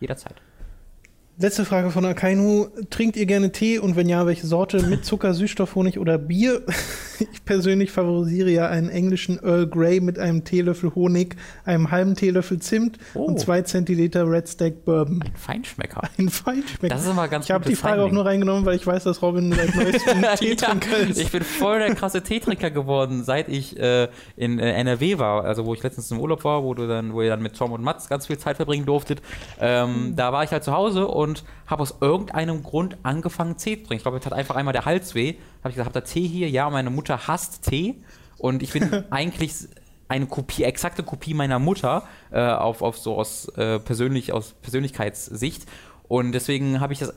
[0.00, 0.40] jederzeit.
[1.42, 2.66] Letzte Frage von Akainu.
[2.90, 4.82] Trinkt ihr gerne Tee und wenn ja, welche Sorte?
[4.82, 6.60] Mit Zucker, Süßstoff, Honig oder Bier?
[7.34, 12.60] Ich persönlich favorisiere ja einen englischen Earl Grey mit einem Teelöffel Honig, einem halben Teelöffel
[12.60, 13.24] Zimt oh.
[13.24, 15.22] und zwei Zentiliter Red Steak Bourbon.
[15.22, 16.08] Ein Feinschmecker.
[16.18, 16.94] Ein Feinschmecker.
[16.94, 18.08] Das ist immer ganz Ich habe die Frage Timing.
[18.08, 21.20] auch nur reingenommen, weil ich weiß, dass Robin seit neuestem Teetrinker ist.
[21.20, 25.66] Ich bin voll der krasse Teetrinker geworden, seit ich äh, in äh, NRW war, also
[25.66, 27.82] wo ich letztens im Urlaub war, wo du dann, wo ihr dann mit Tom und
[27.82, 29.20] Mats ganz viel Zeit verbringen durftet.
[29.60, 30.16] Ähm, mhm.
[30.16, 33.86] Da war ich halt zu Hause und und habe aus irgendeinem Grund angefangen, Tee zu
[33.86, 33.94] trinken.
[33.94, 35.34] Ich glaube, jetzt hat einfach einmal der Hals weh.
[35.60, 36.50] Habe ich gesagt, habt ihr Tee hier?
[36.50, 38.02] Ja, meine Mutter hasst Tee.
[38.38, 39.54] Und ich bin eigentlich
[40.08, 45.66] eine Kopie, exakte Kopie meiner Mutter, äh, auf, auf so aus, äh, persönlich, aus Persönlichkeitssicht.
[46.08, 47.14] Und deswegen habe ich das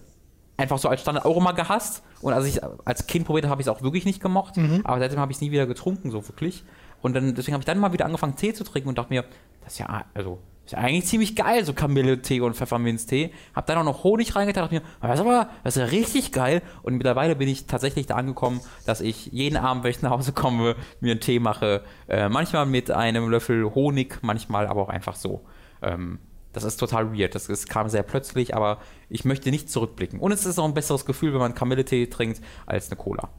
[0.57, 2.03] einfach so als Standard auch immer gehasst.
[2.21, 4.57] Und als ich als Kind probiert habe, habe ich es auch wirklich nicht gemocht.
[4.57, 4.81] Mhm.
[4.83, 6.63] Aber seitdem habe ich es nie wieder getrunken, so wirklich.
[7.01, 9.25] Und dann, deswegen habe ich dann mal wieder angefangen, Tee zu trinken und dachte mir,
[9.63, 13.31] das ist ja, also ist eigentlich ziemlich geil, so Kamille-Tee und Pfefferminztee.
[13.53, 16.31] Hab dann auch noch Honig reingetan, dachte mir, das ist aber, das ist ja richtig
[16.31, 16.61] geil.
[16.83, 20.31] Und mittlerweile bin ich tatsächlich da angekommen, dass ich jeden Abend, wenn ich nach Hause
[20.31, 21.83] komme, mir einen Tee mache.
[22.07, 25.43] Äh, manchmal mit einem Löffel Honig, manchmal aber auch einfach so.
[25.81, 26.19] Ähm,
[26.53, 27.35] das ist total weird.
[27.35, 28.77] Das, das, kam sehr plötzlich, aber
[29.09, 30.19] ich möchte nicht zurückblicken.
[30.19, 33.29] Und es ist auch ein besseres Gefühl, wenn man Kamille-Tee trinkt, als eine Cola.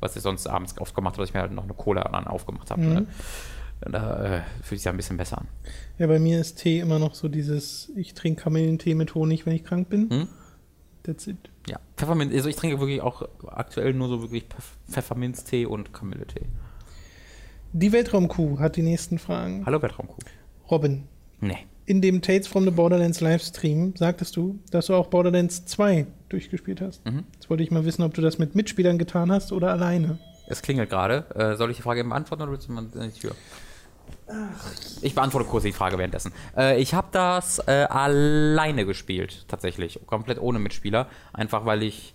[0.00, 2.26] Was ich sonst abends oft gemacht habe, dass ich mir halt noch eine Cola dann
[2.26, 2.80] aufgemacht habe.
[2.80, 2.94] Mhm.
[2.94, 3.06] Ne?
[3.90, 5.48] Da äh, fühlt sich ja ein bisschen besser an.
[5.98, 9.54] Ja, bei mir ist Tee immer noch so dieses, ich trinke Kamillentee mit Honig, wenn
[9.54, 10.10] ich krank bin.
[10.10, 10.28] Hm?
[11.02, 11.36] That's it.
[11.68, 14.44] Ja, Pfefferminz, also ich trinke wirklich auch aktuell nur so wirklich
[14.88, 16.46] Pfefferminztee und Kamilletee.
[17.72, 19.64] Die Weltraumkuh hat die nächsten Fragen.
[19.66, 20.18] Hallo Weltraumkuh.
[20.70, 21.04] Robin.
[21.40, 21.58] Nee.
[21.86, 26.80] In dem Tales from the Borderlands Livestream sagtest du, dass du auch Borderlands 2 durchgespielt
[26.80, 27.04] hast.
[27.04, 27.24] Mhm.
[27.34, 30.18] Jetzt wollte ich mal wissen, ob du das mit Mitspielern getan hast oder alleine.
[30.46, 31.26] Es klingelt gerade.
[31.34, 33.34] Äh, soll ich die Frage eben beantworten oder willst du mal in die Tür?
[35.00, 36.32] Ich beantworte kurz die Frage währenddessen.
[36.56, 40.00] Äh, ich habe das äh, alleine gespielt, tatsächlich.
[40.06, 41.08] Komplett ohne Mitspieler.
[41.32, 42.14] Einfach weil ich.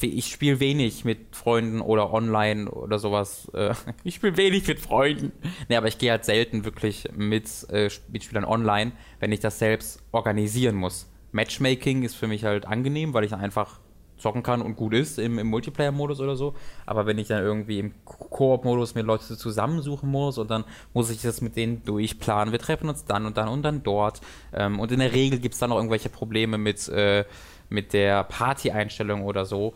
[0.00, 3.50] Ich spiele wenig mit Freunden oder online oder sowas.
[3.52, 3.74] Äh,
[4.04, 5.32] ich spiele wenig mit Freunden.
[5.68, 10.00] Nee, aber ich gehe halt selten wirklich mit äh, Mitspielern online, wenn ich das selbst
[10.12, 11.08] organisieren muss.
[11.32, 13.80] Matchmaking ist für mich halt angenehm, weil ich einfach
[14.22, 16.54] zocken kann und gut ist im, im Multiplayer-Modus oder so.
[16.86, 21.20] Aber wenn ich dann irgendwie im Koop-Modus mir Leute zusammensuchen muss und dann muss ich
[21.20, 22.52] das mit denen durchplanen.
[22.52, 24.20] Wir treffen uns dann und dann und dann dort.
[24.52, 27.24] Ähm, und in der Regel gibt es dann noch irgendwelche Probleme mit, äh,
[27.68, 29.74] mit der Party-Einstellung oder so.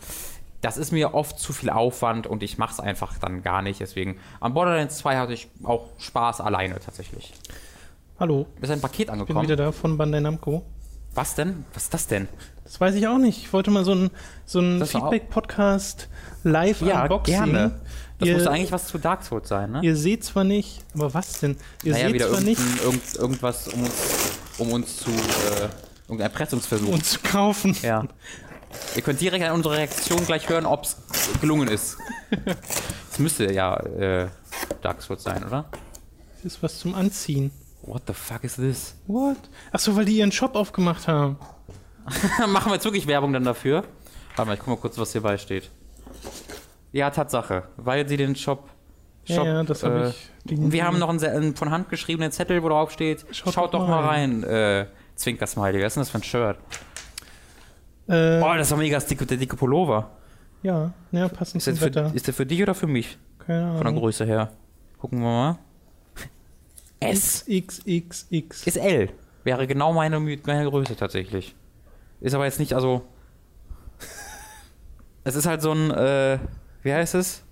[0.63, 3.81] Das ist mir oft zu viel Aufwand und ich mache es einfach dann gar nicht.
[3.81, 7.33] Deswegen am Borderlands 2 hatte ich auch Spaß alleine tatsächlich.
[8.19, 8.47] Hallo.
[8.61, 9.45] Ist ein Paket angekommen.
[9.45, 10.65] Ich bin wieder da von Bandai Namco.
[11.17, 11.65] Was denn?
[11.75, 12.29] Was ist das denn?
[12.65, 13.39] Das weiß ich auch nicht.
[13.43, 14.11] Ich wollte mal so ein,
[14.45, 16.09] so ein Feedback-Podcast
[16.45, 17.35] live Ja, Unboxing.
[17.35, 17.81] gerne.
[18.19, 19.81] Das Ihr- muss eigentlich was zu Dark Souls sein, ne?
[19.83, 21.57] Ihr seht zwar nicht, aber was denn?
[21.83, 23.93] Ihr naja, seht wieder zwar nicht, irgend, irgendwas, um uns,
[24.59, 25.69] um uns zu, äh,
[26.09, 26.89] irgendein Erpressungsversuch.
[26.93, 27.77] uns zu kaufen.
[27.83, 28.05] ja.
[28.95, 30.97] Ihr könnt direkt an unserer Reaktion gleich hören, ob es
[31.41, 31.97] gelungen ist.
[33.13, 34.29] Es müsste ja äh,
[34.83, 35.65] Dark Souls sein, oder?
[36.43, 37.51] Das ist was zum Anziehen.
[37.87, 38.97] What the fuck is this?
[39.07, 39.37] What?
[39.73, 41.37] Achso, weil die ihren Shop aufgemacht haben.
[42.49, 43.85] Machen wir jetzt wirklich Werbung dann dafür?
[44.37, 45.71] Warte mal, ich guck mal kurz, was hierbei steht.
[46.93, 48.69] Ja, Tatsache, weil sie den Shop.
[49.25, 50.31] Ja, Shop ja, das habe äh, ich.
[50.45, 53.55] Die, Und wir haben noch einen, einen von Hand geschriebenen Zettel, wo drauf steht, Schaut
[53.55, 55.81] schaut, doch mal mal rein, äh, Zwinker-Smiley.
[55.81, 56.59] Was ist denn das für ein Shirt?
[58.09, 60.11] Äh, Oh, das ist doch mega dicke, der dicke Pullover.
[60.63, 62.13] ja, ja, passend Ist der, zum für, Wetter.
[62.15, 63.19] ist der für dich oder für mich?
[63.45, 64.01] Keine Von der Ahnung.
[64.01, 64.53] Größe her.
[64.99, 65.59] Gucken wir mal.
[67.01, 67.45] S.
[67.49, 68.67] XXX.
[68.67, 69.11] Ist L.
[69.45, 71.55] Wäre genau meine, meine Größe tatsächlich.
[72.21, 73.03] Ist aber jetzt nicht, also.
[75.25, 76.39] es ist halt so ein, äh,
[76.83, 77.43] wie heißt es?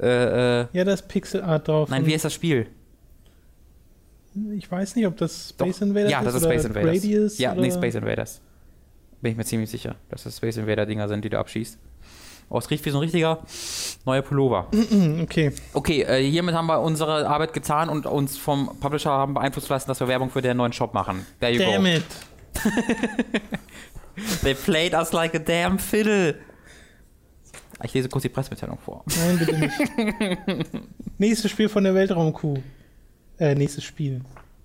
[0.00, 1.88] Äh, äh, Ja, da ist Pixel Art drauf.
[1.90, 2.66] nein, wie heißt das Spiel?
[4.56, 5.86] Ich weiß nicht, ob das Space Doch.
[5.86, 6.90] Invaders Ja, ist das ist Space Invaders.
[7.02, 7.60] Gradius ja, oder?
[7.60, 8.40] nee, Space Invaders.
[9.20, 11.78] Bin ich mir ziemlich sicher, dass das Space Invader-Dinger sind, die du abschießt.
[12.54, 13.38] Oh, es riecht wie so ein richtiger
[14.04, 14.66] neuer Pullover.
[15.22, 19.70] Okay, Okay, äh, hiermit haben wir unsere Arbeit getan und uns vom Publisher haben beeinflusst
[19.70, 21.24] lassen, dass wir Werbung für den neuen Shop machen.
[21.40, 21.88] There you damn go.
[21.88, 22.04] it.
[24.42, 26.34] They played us like a damn fiddle.
[27.82, 29.02] Ich lese kurz die Pressemitteilung vor.
[29.16, 30.68] Nein, bitte nicht.
[31.18, 32.58] Nächstes Spiel von der Weltraumkuh.
[33.38, 34.20] Äh, nächstes Spiel.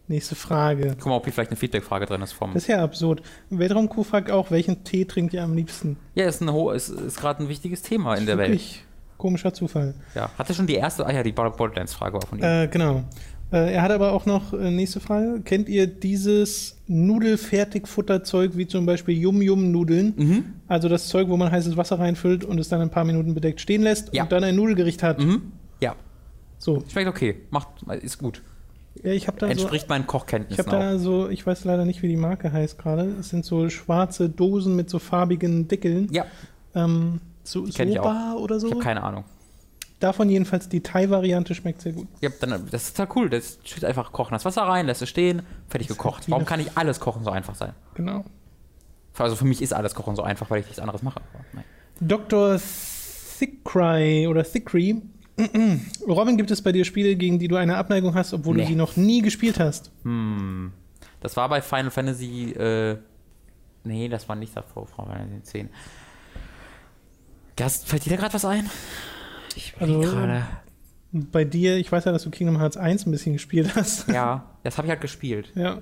[0.10, 0.96] Nächste Frage.
[0.98, 2.54] Guck mal, ob hier vielleicht eine Feedback-Frage drin ist vom.
[2.54, 3.22] Das ist ja absurd.
[3.50, 5.98] Weltraumkuh fragt auch, welchen Tee trinkt ihr am liebsten?
[6.16, 8.62] Ja, ist, ein ho- ist, ist gerade ein wichtiges Thema in der Welt.
[9.18, 9.96] Komischer Zufall.
[10.16, 10.30] Ja.
[10.38, 12.44] Hatte schon die erste, ah ja, die Borderlands-Frage war von ihm.
[12.44, 13.04] Äh, genau.
[13.52, 15.42] Äh, er hat aber auch noch äh, nächste Frage.
[15.44, 20.14] Kennt ihr dieses Nudelfertigfutterzeug wie zum Beispiel Yum-Yum-Nudeln?
[20.16, 20.46] mhm.
[20.68, 23.60] Also das Zeug, wo man heißes Wasser reinfüllt und es dann ein paar Minuten bedeckt
[23.62, 24.24] stehen lässt Ja.
[24.24, 25.20] und dann ein Nudelgericht hat.
[25.20, 25.52] Mhm.
[25.82, 25.96] Ja,
[26.60, 27.42] So, schmeckt okay.
[27.50, 27.68] Macht,
[28.02, 28.42] ist gut.
[29.04, 31.86] Ja, ich habe da so Entspricht meinen Ich habe Kochkenntnissen da so, ich weiß leider
[31.86, 33.04] nicht, wie die Marke heißt gerade.
[33.20, 36.08] Es sind so schwarze Dosen mit so farbigen Deckeln.
[36.12, 36.26] Ja,
[36.76, 38.72] Ähm, so kenn ich Soba oder ich so.
[38.72, 39.24] habe keine Ahnung.
[40.00, 42.08] Davon jedenfalls die Thai-Variante schmeckt sehr gut.
[42.22, 43.30] Ja, dann, das ist total cool.
[43.30, 44.34] Das steht einfach kochen.
[44.34, 46.28] Das Wasser rein, lässt es stehen, fertig gekocht.
[46.28, 47.74] wie Warum kann nicht alles Kochen so einfach sein?
[47.96, 48.24] Genau.
[49.18, 51.22] Also für mich ist alles Kochen so einfach, weil ich nichts anderes mache.
[52.00, 52.60] Dr.
[53.40, 55.02] Thickry oder Thickry.
[56.08, 58.64] Robin, gibt es bei dir Spiele, gegen die du eine Abneigung hast, obwohl Nee.
[58.64, 59.92] du sie noch nie gespielt hast?
[60.04, 60.72] Hm.
[61.20, 62.52] Das war bei Final Fantasy.
[62.52, 62.98] Äh,
[63.84, 65.70] nee, das war nicht davor, Final Fantasy 10.
[67.56, 68.70] Gast, fällt dir da gerade was ein?
[69.56, 70.46] Ich Also- also, gerade.
[71.14, 74.08] Bei dir, ich weiß ja, dass du Kingdom Hearts 1 ein bisschen gespielt hast.
[74.10, 75.52] Ja, das habe ich halt gespielt.
[75.56, 75.82] ja.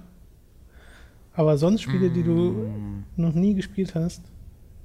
[1.34, 3.04] Aber sonst Spiele, die du Hm.
[3.18, 4.22] noch nie gespielt hast?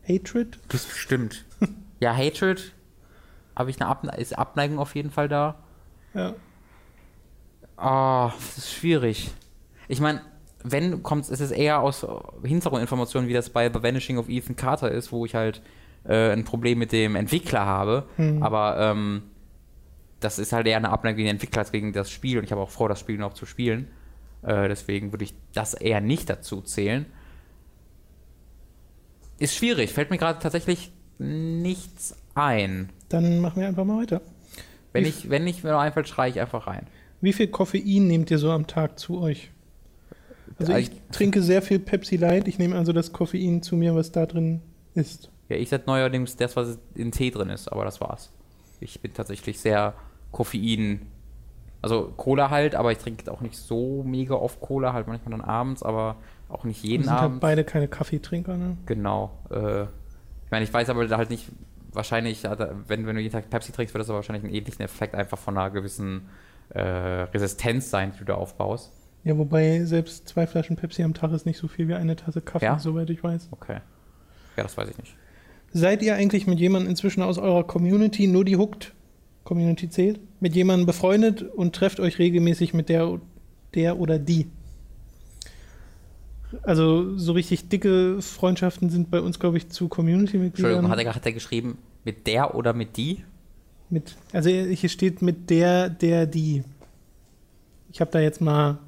[0.08, 0.58] Hatred?
[0.68, 1.44] Das stimmt.
[2.00, 2.72] ja, Hatred.
[3.60, 5.56] Habe ich eine Abne ist Abneigung auf jeden Fall da.
[6.14, 6.34] Ja.
[7.76, 9.32] Ah, das ist schwierig.
[9.86, 10.22] Ich meine,
[10.62, 12.06] wenn kommt ist es eher aus
[12.42, 15.60] Hintergrundinformationen, wie das bei The Vanishing of Ethan Carter ist, wo ich halt
[16.04, 18.06] äh, ein Problem mit dem Entwickler habe.
[18.16, 18.42] Hm.
[18.42, 19.24] Aber ähm,
[20.20, 22.52] das ist halt eher eine Abneigung gegen den Entwickler als gegen das Spiel und ich
[22.52, 23.88] habe auch vor, das Spiel noch zu spielen.
[24.40, 27.04] Äh, deswegen würde ich das eher nicht dazu zählen.
[29.38, 32.88] Ist schwierig, fällt mir gerade tatsächlich nichts ein.
[33.10, 34.22] Dann machen wir einfach mal weiter.
[34.92, 36.86] Wenn Wie- ich, wenn nicht mir noch einfällt, schreie ich einfach rein.
[37.20, 39.50] Wie viel Koffein nehmt ihr so am Tag zu euch?
[40.58, 42.48] Also ich trinke sehr viel Pepsi Light.
[42.48, 44.60] Ich nehme also das Koffein zu mir, was da drin
[44.94, 45.30] ist.
[45.48, 48.30] Ja, ich setze neuerdings das, was in Tee drin ist, aber das war's.
[48.80, 49.94] Ich bin tatsächlich sehr
[50.32, 51.02] Koffein.
[51.82, 55.40] Also Cola halt, aber ich trinke auch nicht so mega oft Cola, halt manchmal dann
[55.40, 56.16] abends, aber
[56.48, 57.40] auch nicht Wir jeden sind halt Abend.
[57.40, 58.76] beide keine Kaffeetrinker, ne?
[58.86, 59.30] Genau.
[59.50, 61.46] Äh, ich meine, ich weiß aber halt nicht,
[61.92, 62.42] wahrscheinlich,
[62.86, 65.38] wenn, wenn du jeden Tag Pepsi trinkst, wird das aber wahrscheinlich einen ähnlichen Effekt einfach
[65.38, 66.28] von einer gewissen
[66.70, 68.92] äh, Resistenz sein, die du da aufbaust.
[69.24, 72.40] Ja, wobei selbst zwei Flaschen Pepsi am Tag ist nicht so viel wie eine Tasse
[72.40, 72.78] Kaffee, Ja?
[72.78, 73.48] soweit ich weiß.
[73.50, 73.80] Okay.
[74.56, 75.14] Ja, das weiß ich nicht.
[75.72, 78.94] Seid ihr eigentlich mit jemandem inzwischen aus eurer Community, nur die Hooked
[79.44, 83.20] Community zählt, mit jemandem befreundet und trefft euch regelmäßig mit der,
[83.74, 84.48] der oder die?
[86.62, 90.72] Also so richtig dicke Freundschaften sind bei uns, glaube ich, zu Community-Mitgliedern.
[90.72, 93.24] Entschuldigung, hat er, hat er geschrieben, mit der oder mit die?
[93.88, 96.62] Mit, also hier steht mit der, der, die.
[97.92, 98.78] Ich habe da jetzt mal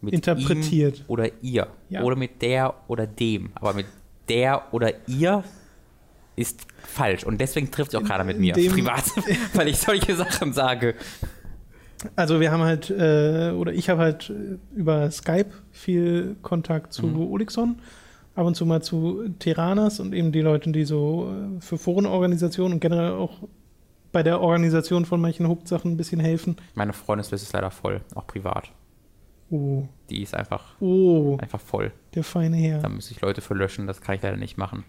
[0.00, 0.98] Mit Interpretiert.
[0.98, 1.68] Ihm oder ihr.
[1.88, 2.02] Ja.
[2.02, 3.50] Oder mit der oder dem.
[3.54, 3.86] Aber mit
[4.28, 5.44] der oder ihr
[6.36, 7.24] ist falsch.
[7.24, 8.54] Und deswegen trifft sie auch gerade mit mir.
[8.54, 9.04] Privat.
[9.54, 10.96] weil ich solche Sachen sage.
[12.16, 14.32] Also wir haben halt, äh, oder ich habe halt
[14.74, 17.32] über Skype viel Kontakt zu Mhm.
[17.32, 17.76] Olixon
[18.34, 22.74] ab und zu mal zu Terraners und eben die Leute, die so äh, für Forenorganisationen
[22.74, 23.38] und generell auch
[24.12, 26.56] bei der Organisation von manchen Hooked-Sachen ein bisschen helfen.
[26.74, 28.70] Meine Freundesliste ist leider voll, auch privat.
[29.50, 31.92] Oh, Die ist einfach, oh, einfach voll.
[32.14, 32.78] der feine Herr.
[32.80, 34.84] Da müsste ich Leute für löschen, das kann ich leider nicht machen.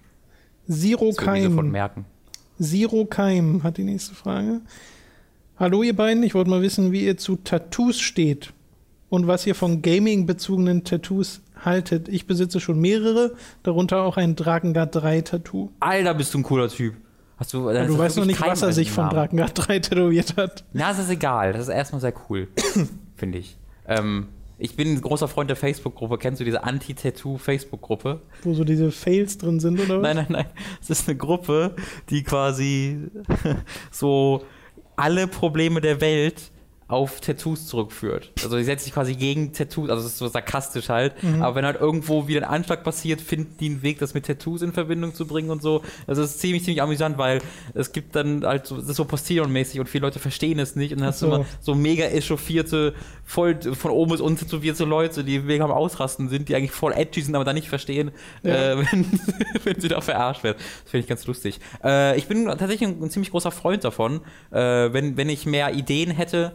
[0.67, 1.71] Zero Das die sofort Keim.
[1.71, 2.05] merken.
[2.59, 4.61] Zero Keim hat die nächste Frage.
[5.57, 8.51] Hallo ihr beiden, ich wollte mal wissen, wie ihr zu Tattoos steht
[9.07, 12.09] und was ihr von Gaming-bezogenen Tattoos haltet.
[12.09, 15.69] Ich besitze schon mehrere, darunter auch ein Drakengard 3 Tattoo.
[15.79, 16.95] Alter, bist du ein cooler Typ.
[17.37, 19.07] Hast du, das du weißt noch nicht, was er sich von.
[19.07, 20.65] Drakengard 3 tätowiert hat.
[20.73, 21.53] Na, das ist egal.
[21.53, 22.49] Das ist erstmal sehr cool,
[23.15, 23.55] finde ich.
[23.87, 26.17] Ähm, ich bin ein großer Freund der Facebook-Gruppe.
[26.17, 28.19] Kennst du diese Anti-Tattoo-Facebook-Gruppe?
[28.43, 30.03] Wo so diese Fails drin sind, oder was?
[30.03, 30.45] Nein, nein, nein.
[30.81, 31.77] Es ist eine Gruppe,
[32.09, 33.09] die quasi
[33.91, 34.43] so
[34.95, 36.51] alle Probleme der Welt
[36.87, 38.31] auf Tattoos zurückführt.
[38.43, 41.65] Also die setzt sich quasi gegen Tattoos, also es ist so sarkastisch halt, aber wenn
[41.65, 45.15] halt irgendwo wieder ein Anschlag passiert, finden die einen Weg, das mit Tattoos in Verbindung
[45.15, 45.81] zu bringen und so.
[46.05, 47.41] Also es ist ziemlich, ziemlich amüsant, weil
[47.73, 50.91] es gibt dann halt so, es ist so Postillon-mäßig und viele Leute verstehen es nicht
[50.93, 51.35] und dann hast du so.
[51.37, 52.93] immer so mega echauffierte,
[53.23, 56.93] voll von oben bis unten tätowierte Leute, die mega am Ausrasten sind, die eigentlich voll
[56.93, 58.11] edgy sind, aber da nicht verstehen,
[58.43, 58.73] Ja.
[58.73, 59.19] äh, wenn,
[59.63, 60.57] wenn sie da verarscht werden.
[60.83, 61.59] Das finde ich ganz lustig.
[61.83, 64.21] Äh, ich bin tatsächlich ein, ein ziemlich großer Freund davon.
[64.51, 66.53] Äh, wenn, wenn ich mehr Ideen hätte,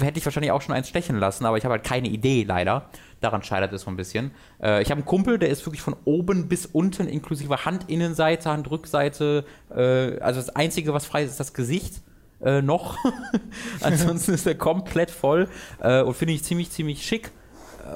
[0.00, 2.88] hätte ich wahrscheinlich auch schon eins stechen lassen, aber ich habe halt keine Idee leider.
[3.20, 4.32] Daran scheitert es so ein bisschen.
[4.62, 9.44] Äh, ich habe einen Kumpel, der ist wirklich von oben bis unten, inklusive Handinnenseite, Handrückseite.
[9.70, 12.02] Äh, also das Einzige, was frei ist, ist das Gesicht.
[12.42, 12.98] Äh, noch.
[13.80, 15.48] Ansonsten ist er komplett voll
[15.80, 17.30] äh, und finde ich ziemlich, ziemlich schick.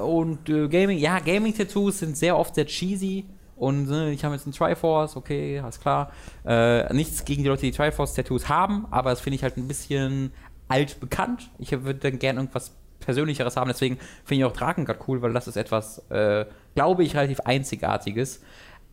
[0.00, 3.24] Und äh, Gaming, ja, Gaming-Tattoos sind sehr oft sehr cheesy.
[3.56, 6.12] Und äh, ich habe jetzt einen Triforce, okay, alles klar.
[6.44, 10.32] Äh, nichts gegen die Leute, die Triforce-Tattoos haben, aber das finde ich halt ein bisschen
[10.68, 11.50] altbekannt.
[11.58, 15.48] Ich würde dann gerne irgendwas Persönlicheres haben, deswegen finde ich auch Drakengard cool, weil das
[15.48, 18.42] ist etwas, äh, glaube ich, relativ Einzigartiges.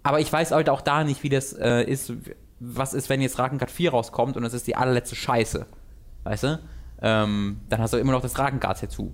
[0.04, 2.14] Aber ich weiß halt auch da nicht, wie das äh, ist,
[2.60, 5.66] was ist, wenn jetzt Drakengard 4 rauskommt und es ist die allerletzte Scheiße.
[6.24, 6.60] Weißt du?
[7.02, 9.12] Ähm, dann hast du immer noch das Drakengard-Tattoo.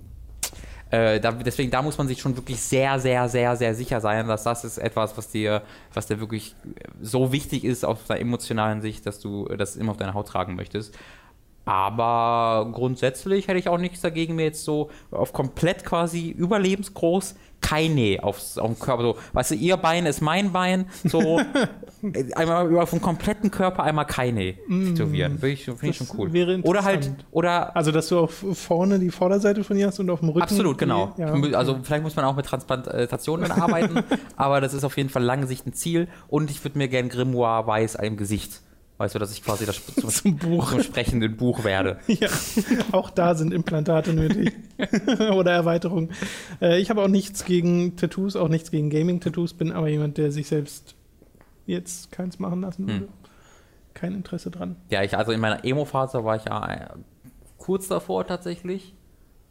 [0.90, 4.26] Äh, da, deswegen, da muss man sich schon wirklich sehr, sehr, sehr, sehr sicher sein,
[4.26, 5.62] dass das ist etwas, was dir,
[5.94, 6.56] was dir wirklich
[7.00, 10.56] so wichtig ist aus der emotionalen Sicht, dass du das immer auf deiner Haut tragen
[10.56, 10.96] möchtest.
[11.70, 18.18] Aber grundsätzlich hätte ich auch nichts dagegen, mir jetzt so auf komplett quasi überlebensgroß keine
[18.24, 19.02] aufs, auf dem Körper.
[19.04, 21.40] So, weißt du, ihr Bein ist mein Bein, so
[22.34, 25.38] einmal auf dem kompletten Körper einmal keine tätowieren.
[25.38, 26.60] Finde ich, find ich schon cool.
[26.64, 30.20] Oder halt, oder Also, dass du auf vorne die Vorderseite von ihr hast und auf
[30.20, 30.42] dem Rücken.
[30.42, 31.14] Absolut, genau.
[31.16, 31.56] Die, ja.
[31.56, 34.02] Also vielleicht muss man auch mit Transplantation dann arbeiten,
[34.36, 36.08] aber das ist auf jeden Fall lange Sicht ein Ziel.
[36.26, 38.60] Und ich würde mir gern Grimoire weiß im Gesicht.
[39.00, 40.72] Weißt du, dass ich quasi das zum, Zum Buch.
[40.72, 42.00] zum sprechenden Buch werde.
[42.06, 42.28] Ja,
[42.92, 44.52] auch da sind Implantate nötig.
[45.32, 46.10] Oder Erweiterung.
[46.60, 50.30] Äh, ich habe auch nichts gegen Tattoos, auch nichts gegen Gaming-Tattoos, bin aber jemand, der
[50.32, 50.96] sich selbst
[51.64, 53.00] jetzt keins machen lassen würde.
[53.06, 53.08] Hm.
[53.94, 54.76] Kein Interesse dran.
[54.90, 56.88] Ja, ich, also in meiner Emo-Phase war ich ja äh,
[57.56, 58.94] kurz davor tatsächlich.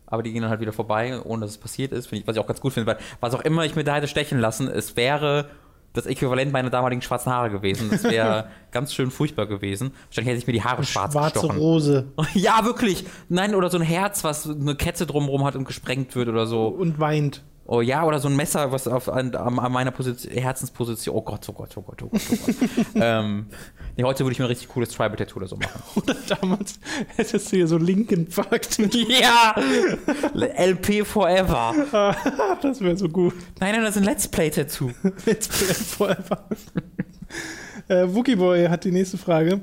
[0.06, 2.14] Aber die gehen dann halt wieder vorbei, ohne dass es passiert ist.
[2.14, 4.08] Ich, was ich auch ganz gut finde, weil was auch immer ich mir da hätte
[4.08, 5.50] stechen lassen, es wäre
[5.94, 7.90] das Äquivalent meiner damaligen schwarzen Haare gewesen.
[7.90, 9.92] Das wäre ganz schön furchtbar gewesen.
[10.08, 11.58] Wahrscheinlich hätte ich mir die Haare schwarz Schwarze gestochen.
[11.60, 13.06] Rose Ja, wirklich.
[13.28, 16.68] Nein, oder so ein Herz, was eine Kette drumherum hat und gesprengt wird oder so.
[16.68, 17.44] und weint.
[17.72, 21.16] Oh ja, oder so ein Messer, was auf an, an meiner Position, Herzensposition.
[21.16, 22.86] Oh Gott, oh Gott, oh Gott, oh Gott, oh Gott.
[22.96, 23.46] ähm,
[23.96, 25.80] nee, heute würde ich mir ein richtig cooles Tribal-Tattoo oder so machen.
[25.96, 26.80] Oder damals
[27.16, 28.80] hättest du hier so Linken Infarkt.
[29.08, 29.54] ja!
[30.34, 32.18] LP Forever.
[32.60, 33.36] das wäre so gut.
[33.60, 34.90] Nein, nein, das ist ein Let's Play-Tattoo.
[35.28, 36.50] Let's Play Forever.
[37.88, 39.62] äh, Wookieboy hat die nächste Frage.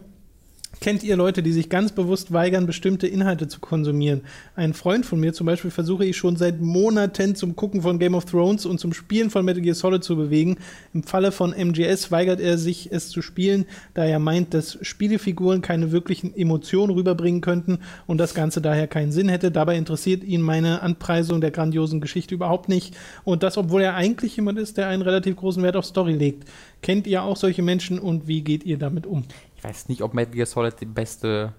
[0.87, 4.21] Kennt ihr Leute, die sich ganz bewusst weigern, bestimmte Inhalte zu konsumieren?
[4.55, 8.15] Ein Freund von mir zum Beispiel versuche ich schon seit Monaten zum Gucken von Game
[8.15, 10.59] of Thrones und zum Spielen von Metal Gear Solid zu bewegen.
[10.95, 15.61] Im Falle von MGS weigert er sich, es zu spielen, da er meint, dass Spielefiguren
[15.61, 19.51] keine wirklichen Emotionen rüberbringen könnten und das Ganze daher keinen Sinn hätte.
[19.51, 22.97] Dabei interessiert ihn meine Anpreisung der grandiosen Geschichte überhaupt nicht.
[23.25, 26.45] Und das, obwohl er eigentlich jemand ist, der einen relativ großen Wert auf Story legt.
[26.81, 29.25] Kennt ihr auch solche Menschen und wie geht ihr damit um?
[29.67, 31.53] Ich weiß nicht, ob Metal Gear Solid die beste,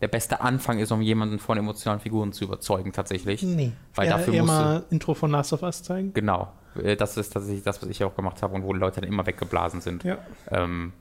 [0.00, 3.42] der beste Anfang ist, um jemanden von emotionalen Figuren zu überzeugen, tatsächlich.
[3.42, 3.72] Nee.
[3.94, 6.12] Weil eher, dafür eher musst du- mal Intro von Last of Us zeigen.
[6.12, 6.52] Genau.
[6.82, 9.08] Äh, Das ist tatsächlich das, was ich auch gemacht habe und wo die Leute dann
[9.08, 10.02] immer weggeblasen sind.
[10.04, 10.18] Ja.
[10.50, 10.92] Ähm,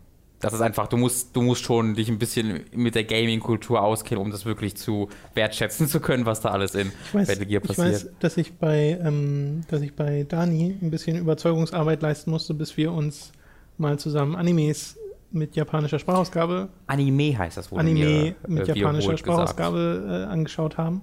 [0.41, 4.23] das ist einfach, du musst, du musst schon dich ein bisschen mit der Gaming-Kultur auskennen,
[4.23, 7.61] um das wirklich zu wertschätzen zu können, was da alles in Ich weiß, Metal Gear
[7.61, 7.87] ich passiert.
[7.87, 12.77] weiß, dass ich bei, ähm, dass ich bei Dani ein bisschen Überzeugungsarbeit leisten musste, bis
[12.77, 13.33] wir uns
[13.77, 14.97] mal zusammen Animes
[15.31, 17.79] mit japanischer Sprachausgabe, Anime heißt das wohl.
[17.79, 19.19] Anime mir, mit äh, japanischer wiederholt gesagt.
[19.19, 21.01] Sprachausgabe äh, angeschaut haben.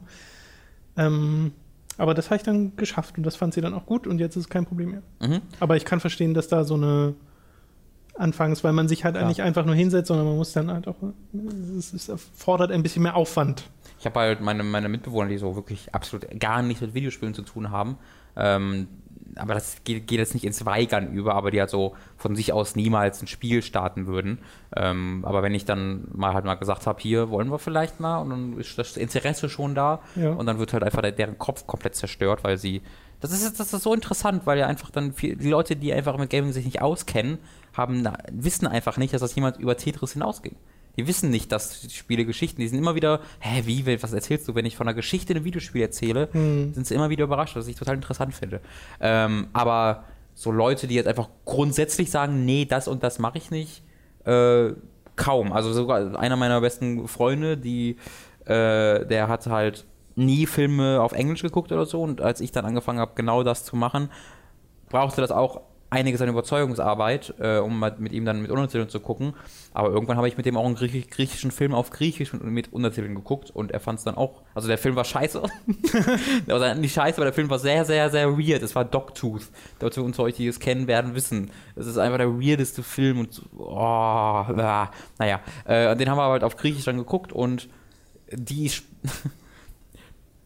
[0.97, 1.53] Ähm,
[1.99, 4.37] Aber das habe ich dann geschafft und das fand sie dann auch gut und jetzt
[4.37, 5.03] ist es kein Problem mehr.
[5.21, 5.41] Mhm.
[5.61, 7.15] Aber ich kann verstehen, dass da so eine
[8.19, 9.27] anfangs, weil man sich halt Ja.
[9.29, 10.97] nicht einfach nur hinsetzt, sondern man muss dann halt auch,
[11.79, 13.65] es, es erfordert ein bisschen mehr Aufwand.
[13.99, 17.43] Ich habe halt meine, meine Mitbewohner, die so wirklich absolut gar nichts mit Videospielen zu
[17.43, 17.99] tun haben.
[18.37, 18.89] Ähm,
[19.37, 22.53] aber das geht, geht jetzt nicht ins Weigern über, aber die halt so von sich
[22.53, 24.39] aus niemals ein Spiel starten würden.
[24.75, 28.19] Ähm, aber wenn ich dann mal halt mal gesagt habe, hier wollen wir vielleicht mal
[28.19, 30.31] und dann ist das Interesse schon da Ja.
[30.31, 32.83] und dann wird halt einfach der, deren Kopf komplett zerstört, weil sie.
[33.21, 36.19] Das ist, das ist so interessant, weil ja einfach dann viel, die Leute, die einfach
[36.19, 37.39] mit Gaming sich nicht auskennen,
[37.75, 40.55] haben, wissen einfach nicht, dass das jemand über Tetris hinausging.
[40.97, 44.55] Die wissen nicht, dass Spiele Geschichten, die sind immer wieder, hä, wie, was erzählst du?
[44.55, 46.73] Wenn ich von einer Geschichte in einem Videospiel erzähle, Hm.
[46.75, 48.61] sind sie immer wieder überrascht, was ich total interessant finde.
[49.01, 50.05] Ähm, aber
[50.35, 53.83] so Leute, die jetzt einfach grundsätzlich sagen, nee, das und das mache ich nicht,
[54.25, 54.71] äh,
[55.17, 55.53] kaum.
[55.53, 57.97] Also sogar einer meiner besten Freunde, die,
[58.45, 62.65] äh, der hat halt nie Filme auf Englisch geguckt oder so und als ich dann
[62.65, 64.11] angefangen habe, genau das zu machen,
[64.89, 65.61] brauchte das auch
[65.97, 69.35] einiges an Überzeugungsarbeit, äh, um mit ihm dann mit Untertiteln zu gucken.
[69.73, 72.73] Aber irgendwann habe ich mit dem auch einen griechisch, griechischen Film auf Griechisch mit, mit
[72.73, 74.43] Untertiteln geguckt und er fand es dann auch.
[74.55, 75.43] Also der Film war scheiße.
[76.49, 78.63] also nicht scheiße, aber der Film war sehr, sehr, sehr weird.
[78.63, 79.49] Es war Dogtooth.
[79.81, 81.51] Leute unter euch, die es kennen, werden wissen.
[81.75, 85.41] Es ist einfach der weirdeste Film und oh, ah, naja.
[85.65, 87.69] Äh, den haben wir halt auf Griechisch dann geguckt und
[88.33, 88.71] die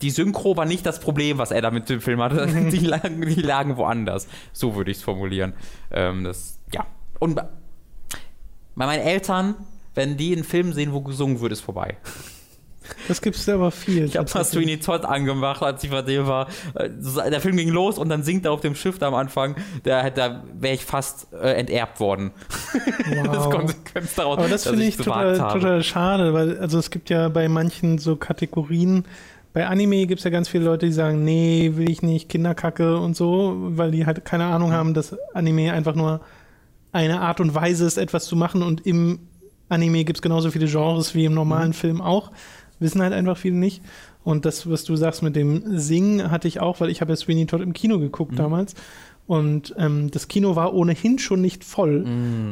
[0.03, 2.47] die Synchro war nicht das Problem, was er da mit dem Film hatte.
[2.71, 4.27] Die lagen, die lagen woanders.
[4.53, 5.53] So würde ich es formulieren.
[5.91, 6.87] Ähm, das, ja.
[7.19, 9.55] Und bei meinen Eltern,
[9.95, 11.99] wenn die einen Film sehen, wo gesungen wird, ist vorbei.
[13.09, 14.05] Das gibt es aber viel.
[14.05, 16.49] Ich habe mal Sweeney Todd angemacht, als ich bei dem war.
[16.75, 19.57] Der Film ging los und dann singt er auf dem Schiff da am Anfang.
[19.85, 22.33] Da, da wäre ich fast äh, enterbt worden.
[23.25, 23.51] Das Wow.
[23.51, 27.29] Konsequenz daraus, Aber das finde ich es total, total schade, weil also es gibt ja
[27.29, 29.05] bei manchen so Kategorien,
[29.53, 32.99] bei Anime gibt es ja ganz viele Leute, die sagen, nee, will ich nicht, Kinderkacke
[32.99, 36.21] und so, weil die halt keine Ahnung haben, dass Anime einfach nur
[36.93, 39.21] eine Art und Weise ist, etwas zu machen und im
[39.69, 42.33] Anime gibt es genauso viele Genres wie im normalen Film auch.
[42.81, 43.83] Wissen halt einfach viele nicht.
[44.25, 47.17] Und das, was du sagst mit dem Singen, hatte ich auch, weil ich habe ja
[47.17, 48.75] Sweeney Todd im Kino geguckt damals.
[49.27, 52.03] Und ähm, das Kino war ohnehin schon nicht voll.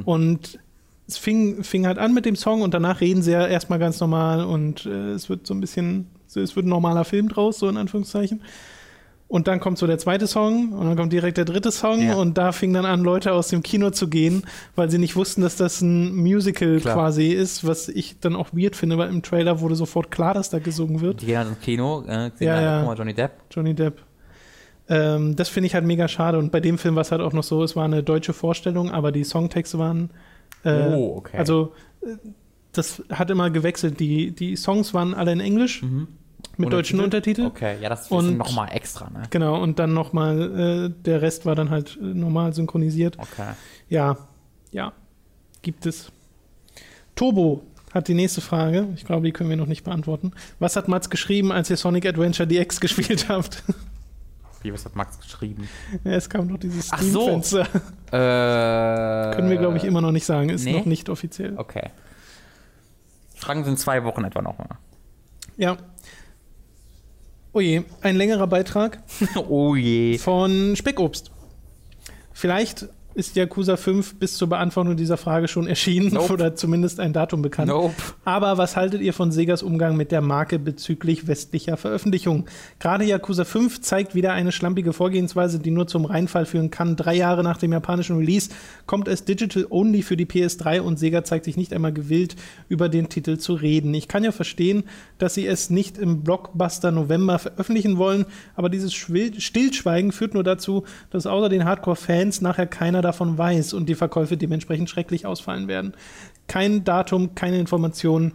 [0.05, 0.61] Und
[1.09, 3.99] es fing, fing halt an mit dem Song und danach reden sie ja erstmal ganz
[3.99, 7.59] normal und äh, es wird so ein bisschen, so, es wird ein normaler Film draus,
[7.59, 8.43] so in Anführungszeichen.
[9.27, 12.15] Und dann kommt so der zweite Song und dann kommt direkt der dritte Song Ja.
[12.15, 15.43] und da fingen dann an, Leute aus dem Kino zu gehen, weil sie nicht wussten,
[15.43, 16.95] dass das ein Musical Klar.
[16.95, 20.49] quasi ist, was ich dann auch weird finde, weil im Trailer wurde sofort klar, dass
[20.49, 21.21] da gesungen wird.
[21.21, 22.79] Die gehen halt ins Kino, äh, Ja, dann, ja.
[22.79, 23.33] guck mal, Johnny Depp.
[23.51, 24.01] Johnny Depp.
[24.89, 26.39] Ähm, das finde ich halt mega schade.
[26.39, 28.91] Und bei dem Film war es halt auch noch so, es war eine deutsche Vorstellung,
[28.91, 30.09] aber die Songtexte waren.
[30.65, 31.37] Äh, Oh, okay.
[31.37, 32.17] Also, äh,
[32.79, 34.01] das hat immer gewechselt.
[34.01, 35.83] Die, die Songs waren alle in Englisch
[36.57, 37.47] mit deutschen Untertiteln.
[37.49, 39.23] Okay, ja, das ist Und- nochmal extra, ne?
[39.31, 43.19] Genau, und dann nochmal, äh, der Rest war dann halt äh, normal synchronisiert.
[43.19, 43.53] Okay.
[43.89, 44.17] Ja,
[44.71, 44.93] ja,
[45.63, 46.11] gibt es.
[47.15, 47.63] Turbo
[47.93, 48.87] hat die nächste Frage.
[48.97, 50.33] Ich glaube, die können wir noch nicht beantworten.
[50.59, 53.63] Was hat Mats geschrieben, als ihr Sonic Adventure DX gespielt habt?
[54.63, 55.69] Wie, was hat Max geschrieben?
[56.05, 57.23] Ja, es kam noch dieses Ach so.
[57.23, 57.61] Steam-Fenster.
[58.11, 60.49] Äh, Können wir, glaube ich, immer noch nicht sagen.
[60.49, 60.73] Ist nee?
[60.73, 61.55] noch nicht offiziell.
[61.57, 61.91] Okay.
[63.39, 64.69] Fragen sind zwei Wochen etwa noch mal.
[65.57, 65.77] Ja.
[67.53, 69.03] Oh je, ein längerer Beitrag
[69.49, 70.19] oh je.
[70.19, 71.31] von Speckobst.
[72.33, 72.89] Vielleicht
[73.19, 76.33] ist Yakuza 5 bis zur Beantwortung dieser Frage schon erschienen Nope.
[76.35, 77.67] oder zumindest ein Datum bekannt.
[77.67, 77.93] Nope.
[78.25, 82.45] Aber was haltet ihr von Segas Umgang mit der Marke bezüglich westlicher Veröffentlichungen?
[82.79, 86.95] Gerade Yakuza 5 zeigt wieder eine schlampige Vorgehensweise, die nur zum Reinfall führen kann.
[86.95, 88.51] Drei Jahre nach dem japanischen Release
[88.87, 92.37] kommt es Digital Only für die PS3 und Sega zeigt sich nicht einmal gewillt,
[92.69, 93.93] über den Titel zu reden.
[93.95, 94.85] Ich kann ja verstehen,
[95.19, 100.85] dass sie es nicht im Blockbuster November veröffentlichen wollen, aber dieses Stillschweigen führt nur dazu,
[101.11, 105.95] dass außer den Hardcore-Fans nachher keiner davon weiß und die Verkäufe dementsprechend schrecklich ausfallen werden.
[106.47, 108.33] Kein Datum, keine Informationen,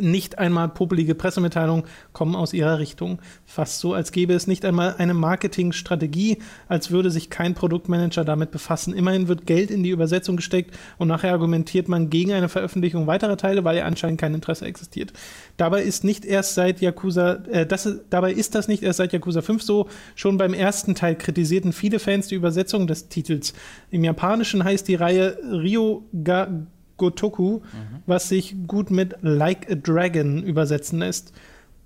[0.00, 3.20] nicht einmal popelige Pressemitteilungen kommen aus ihrer Richtung.
[3.44, 8.50] Fast so, als gäbe es nicht einmal eine Marketingstrategie, als würde sich kein Produktmanager damit
[8.50, 8.94] befassen.
[8.94, 13.36] Immerhin wird Geld in die Übersetzung gesteckt und nachher argumentiert man gegen eine Veröffentlichung weiterer
[13.36, 15.12] Teile, weil ja anscheinend kein Interesse existiert.
[15.56, 19.42] Dabei ist nicht erst seit Yakuza, äh, das, dabei ist das nicht erst seit Yakuza
[19.42, 19.88] 5 so.
[20.14, 23.52] Schon beim ersten Teil kritisierten viele Fans die Übersetzung des Titels.
[23.90, 26.48] Im Japanischen heißt die Reihe Ryoga
[26.96, 27.60] Gotoku,
[28.06, 31.32] was sich gut mit Like a Dragon übersetzen lässt.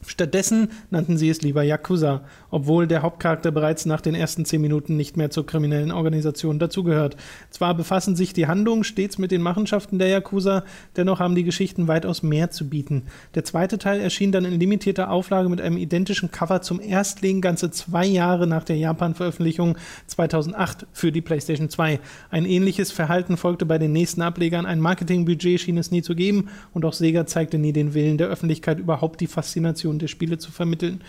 [0.06, 2.24] Stattdessen nannten sie es lieber Yakuza,
[2.58, 7.16] obwohl der Hauptcharakter bereits nach den ersten zehn Minuten nicht mehr zur kriminellen Organisation dazugehört.
[7.52, 10.64] Zwar befassen sich die Handlungen stets mit den Machenschaften der Yakuza,
[10.96, 13.04] dennoch haben die Geschichten weitaus mehr zu bieten.
[13.36, 17.70] Der zweite Teil erschien dann in limitierter Auflage mit einem identischen Cover zum Erstlegen ganze
[17.70, 19.78] zwei Jahre nach der Japan-Veröffentlichung
[20.08, 22.00] 2008 für die PlayStation 2.
[22.32, 24.66] Ein ähnliches Verhalten folgte bei den nächsten Ablegern.
[24.66, 28.30] Ein Marketingbudget schien es nie zu geben und auch Sega zeigte nie den Willen der
[28.30, 31.02] Öffentlichkeit überhaupt die Faszination der Spiele zu vermitteln.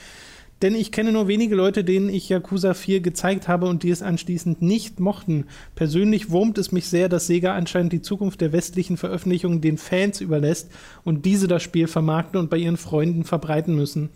[0.62, 4.02] Denn ich kenne nur wenige Leute, denen ich Yakuza 4 gezeigt habe und die es
[4.02, 5.46] anschließend nicht mochten.
[5.76, 10.20] Persönlich wurmt es mich sehr, dass Sega anscheinend die Zukunft der westlichen Veröffentlichungen den Fans
[10.20, 10.70] überlässt
[11.04, 14.10] und diese das Spiel vermarkten und bei ihren Freunden verbreiten müssen.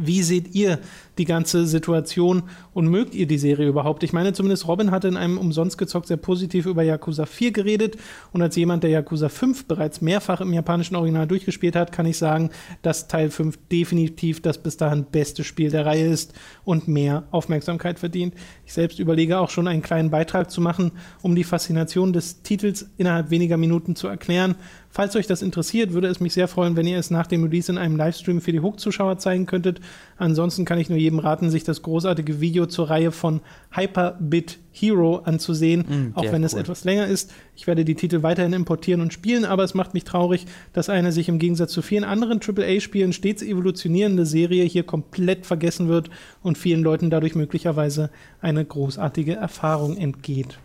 [0.00, 0.78] Wie seht ihr
[1.18, 4.02] die ganze Situation und mögt ihr die Serie überhaupt?
[4.02, 7.96] Ich meine, zumindest Robin hatte in einem umsonst gezockt sehr positiv über Yakuza 4 geredet
[8.32, 12.18] und als jemand, der Yakuza 5 bereits mehrfach im japanischen Original durchgespielt hat, kann ich
[12.18, 12.50] sagen,
[12.82, 16.32] dass Teil 5 definitiv das bis dahin beste Spiel der Reihe ist
[16.64, 18.34] und mehr Aufmerksamkeit verdient.
[18.66, 20.92] Ich selbst überlege auch schon einen kleinen Beitrag zu machen,
[21.22, 24.56] um die Faszination des Titels innerhalb weniger Minuten zu erklären.
[24.90, 27.70] Falls euch das interessiert, würde es mich sehr freuen, wenn ihr es nach dem Release
[27.70, 29.80] in einem Livestream für die Hook-Zuschauer zeigen könntet.
[30.16, 33.40] Ansonsten kann ich nur jedem raten, sich das großartige Video zur Reihe von
[33.70, 37.32] Hyperbit Hero anzusehen, mm, auch wenn es etwas länger ist.
[37.56, 41.12] Ich werde die Titel weiterhin importieren und spielen, aber es macht mich traurig, dass eine
[41.12, 46.10] sich im Gegensatz zu vielen anderen AAA-Spielen stets evolutionierende Serie hier komplett vergessen wird
[46.42, 50.58] und vielen Leuten dadurch möglicherweise eine großartige Erfahrung entgeht.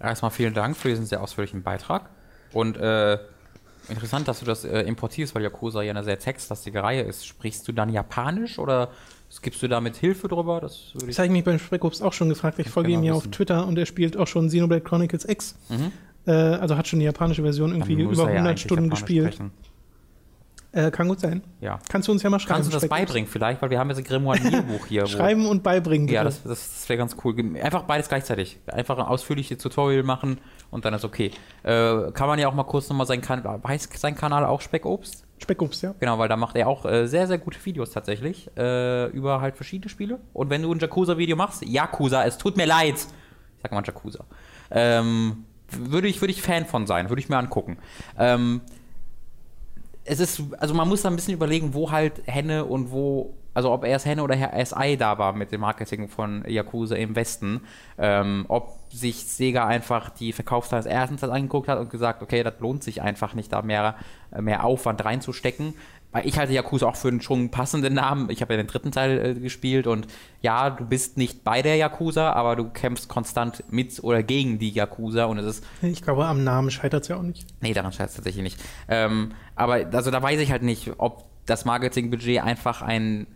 [0.00, 2.10] Erstmal vielen Dank für diesen sehr ausführlichen Beitrag.
[2.52, 3.18] Und äh,
[3.88, 7.26] interessant, dass du das äh, importierst, weil Yakuza ja eine sehr textlastige Reihe ist.
[7.26, 8.90] Sprichst du dann Japanisch oder
[9.42, 10.60] Gibst du damit Hilfe drüber?
[10.60, 12.58] Das, das habe ich mich beim Spreckops auch schon gefragt.
[12.58, 15.56] Ich folge ihm ja auf Twitter und er spielt auch schon Xenoblade Chronicles X.
[15.68, 15.92] Mhm.
[16.26, 19.38] Äh, also hat schon die japanische Version irgendwie über 100 ja Stunden gespielt.
[20.74, 21.40] Äh, kann gut sein.
[21.60, 21.78] Ja.
[21.88, 22.54] Kannst du uns ja mal schreiben?
[22.54, 23.62] Kannst du das beibringen vielleicht?
[23.62, 25.06] Weil wir haben jetzt ein Grimoire-Buch hier.
[25.06, 26.16] schreiben und beibringen, bitte.
[26.16, 27.36] Ja, das, das wäre ganz cool.
[27.62, 28.58] Einfach beides gleichzeitig.
[28.66, 30.38] Einfach ein ausführliches Tutorial machen
[30.72, 31.30] und dann ist okay.
[31.62, 35.24] Äh, kann man ja auch mal kurz nochmal seinen Kanal, heißt sein Kanal auch Speckobst?
[35.38, 35.94] Speckobst, ja.
[36.00, 39.54] Genau, weil da macht er auch äh, sehr, sehr gute Videos tatsächlich äh, über halt
[39.54, 40.18] verschiedene Spiele.
[40.32, 42.96] Und wenn du ein Yakuza-Video machst, Yakuza, es tut mir leid.
[42.96, 44.24] Ich sag mal Yakuza.
[44.72, 47.78] Ähm, würde ich, würde ich Fan von sein, würde ich mir angucken.
[48.18, 48.60] Ähm,
[50.04, 53.72] es ist, also man muss da ein bisschen überlegen, wo halt Henne und wo, also
[53.72, 57.62] ob erst Henne oder erst Ei da war mit dem Marketing von Yakuza im Westen.
[57.98, 62.42] Ähm, ob sich Sega einfach die Verkaufszahlen des ersten Teils angeguckt hat und gesagt, okay,
[62.42, 63.96] das lohnt sich einfach nicht, da mehr,
[64.38, 65.74] mehr Aufwand reinzustecken.
[66.14, 68.30] Weil ich halte Yakuza auch für einen schon passenden Namen.
[68.30, 70.06] Ich habe ja den dritten Teil äh, gespielt und
[70.42, 74.70] ja, du bist nicht bei der Yakuza, aber du kämpfst konstant mit oder gegen die
[74.70, 75.64] Yakuza und es ist.
[75.82, 77.48] Ich glaube, am Namen scheitert es ja auch nicht.
[77.60, 78.60] Nee, daran scheitert es tatsächlich nicht.
[78.86, 83.26] Ähm, aber also da weiß ich halt nicht, ob das Marketingbudget einfach ein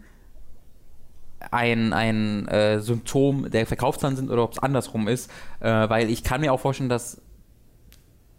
[1.51, 6.23] ein, ein äh, Symptom der Verkaufszahlen sind oder ob es andersrum ist, äh, weil ich
[6.23, 7.21] kann mir auch vorstellen, dass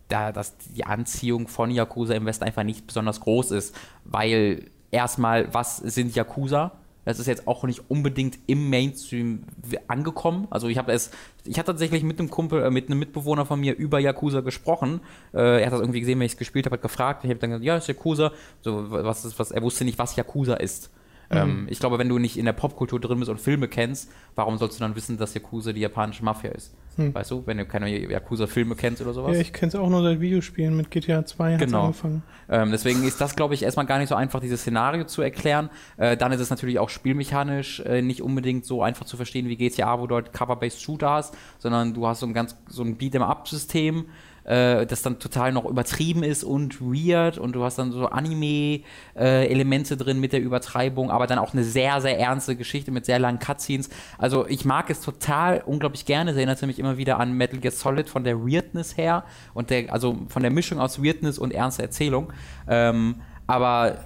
[0.09, 5.53] da, dass die Anziehung von Yakuza im Westen einfach nicht besonders groß ist, weil erstmal,
[5.53, 6.73] was sind Yakuza?
[7.05, 9.43] Das ist jetzt auch nicht unbedingt im Mainstream
[9.87, 10.47] angekommen.
[10.51, 11.11] Also ich habe es,
[11.43, 14.99] ich hatte tatsächlich mit einem Kumpel, äh, mit einem Mitbewohner von mir über Yakuza gesprochen.
[15.33, 17.23] Äh, er hat das irgendwie gesehen, wenn ich es gespielt habe, hat gefragt.
[17.23, 18.31] Ich habe dann gesagt, ja, ist Yakuza.
[18.61, 20.91] So, was ist, was, er wusste nicht, was Yakuza ist.
[21.31, 21.67] Ähm, mhm.
[21.69, 24.79] ich glaube, wenn du nicht in der Popkultur drin bist und Filme kennst, warum sollst
[24.79, 26.73] du dann wissen, dass Yakuza die japanische Mafia ist?
[26.99, 27.15] Hm.
[27.15, 29.35] Weißt du, wenn du keine Yakuza-Filme kennst oder sowas?
[29.35, 30.75] Ja, ich kenne es auch nur seit Videospielen.
[30.75, 31.85] Mit GTA 2 hat genau.
[31.85, 32.23] angefangen.
[32.49, 35.69] Ähm, deswegen ist das, glaube ich, erstmal gar nicht so einfach, dieses Szenario zu erklären.
[35.97, 39.55] Äh, dann ist es natürlich auch spielmechanisch äh, nicht unbedingt so einfach zu verstehen wie
[39.55, 42.97] GTA, wo du halt Cover-Based Shooter hast, sondern du hast so ein ganz so ein
[42.97, 44.05] Beat'em-up-System
[44.49, 49.93] äh, das dann total noch übertrieben ist und weird und du hast dann so Anime-Elemente
[49.93, 53.19] äh, drin mit der Übertreibung, aber dann auch eine sehr, sehr ernste Geschichte mit sehr
[53.19, 53.89] langen Cutscenes.
[54.17, 56.31] Also ich mag es total unglaublich gerne.
[56.31, 59.23] Es erinnert mich immer wieder an Metal Gear Solid von der Weirdness her
[59.53, 62.33] und der, also von der Mischung aus Weirdness und ernster Erzählung.
[62.67, 63.99] Ähm, aber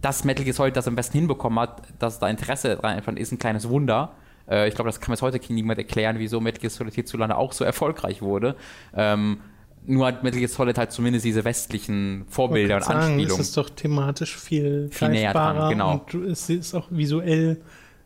[0.00, 3.30] dass Metal Gear Solid das am besten hinbekommen hat, dass da Interesse dran einfach ist,
[3.30, 4.14] ein kleines Wunder
[4.50, 7.52] äh, ich glaube, das kann bis heute niemand erklären, wieso Metal Gear Solid hierzulande auch
[7.52, 8.56] so erfolgreich wurde.
[8.94, 9.38] Ähm,
[9.86, 13.40] nur hat Metal Gear Solid halt zumindest diese westlichen Vorbilder und sagen, Anspielungen.
[13.40, 16.04] Es ist doch thematisch viel, viel näher dran, genau.
[16.12, 17.60] Und es ist auch visuell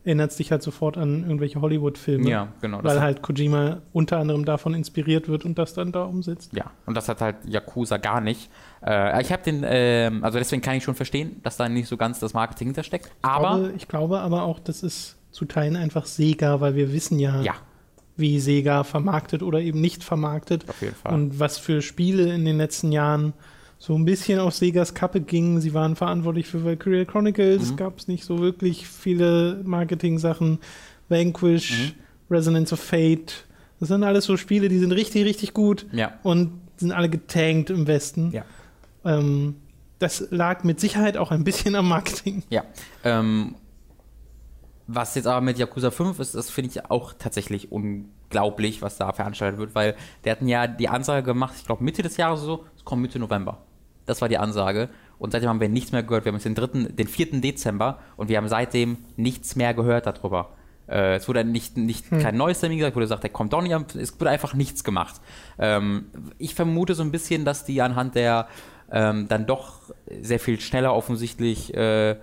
[0.06, 2.30] erinnert es dich halt sofort an irgendwelche Hollywood-Filme.
[2.30, 2.82] Ja, genau.
[2.82, 6.52] Weil halt Kojima unter anderem davon inspiriert wird und das dann da umsetzt.
[6.54, 8.48] Ja, und das hat halt Yakuza gar nicht.
[8.86, 11.96] Äh, ich habe den, äh, also deswegen kann ich schon verstehen, dass da nicht so
[11.96, 13.10] ganz das Marketing hintersteckt.
[13.22, 16.92] Aber ich glaube, ich glaube aber auch, das ist zu Teilen einfach Sega, weil wir
[16.92, 17.54] wissen ja, ja
[18.16, 20.68] wie Sega vermarktet oder eben nicht vermarktet.
[20.68, 21.14] Auf jeden Fall.
[21.14, 23.32] Und was für Spiele in den letzten Jahren
[23.78, 25.60] so ein bisschen auf Segas Kappe ging.
[25.60, 27.76] Sie waren verantwortlich für Valkyria Chronicles, Mhm.
[27.76, 30.58] gab es nicht so wirklich viele Marketing-Sachen.
[31.10, 31.94] Vanquish,
[32.30, 33.44] Resonance of Fate,
[33.78, 36.14] das sind alles so Spiele, die sind richtig, richtig gut Ja.
[36.22, 38.32] und sind alle getankt im Westen.
[38.32, 38.44] Ja.
[39.04, 39.56] Ähm,
[39.98, 42.42] das lag mit Sicherheit auch ein bisschen am Marketing.
[42.50, 42.64] Ja.
[43.04, 43.54] Ähm,
[44.86, 49.12] was jetzt aber mit Yakuza 5 ist, das finde ich auch tatsächlich unglaublich, was da
[49.12, 52.58] veranstaltet wird, weil der hatten ja die Ansage gemacht, ich glaube Mitte des Jahres oder
[52.58, 53.58] so, es kommt Mitte November.
[54.04, 54.88] Das war die Ansage.
[55.18, 56.24] Und seitdem haben wir nichts mehr gehört.
[56.24, 57.40] Wir haben jetzt den 3., den 4.
[57.40, 60.50] Dezember und wir haben seitdem nichts mehr gehört darüber.
[60.88, 63.96] Äh, es wurde nicht, nicht kein neues Termin gesagt, wurde gesagt, der kommt doch nicht,
[63.96, 65.20] es wurde einfach nichts gemacht.
[65.58, 66.06] Ähm,
[66.38, 68.46] ich vermute so ein bisschen, dass die anhand der
[68.92, 69.80] ähm, dann doch
[70.20, 72.16] sehr viel schneller offensichtlich äh,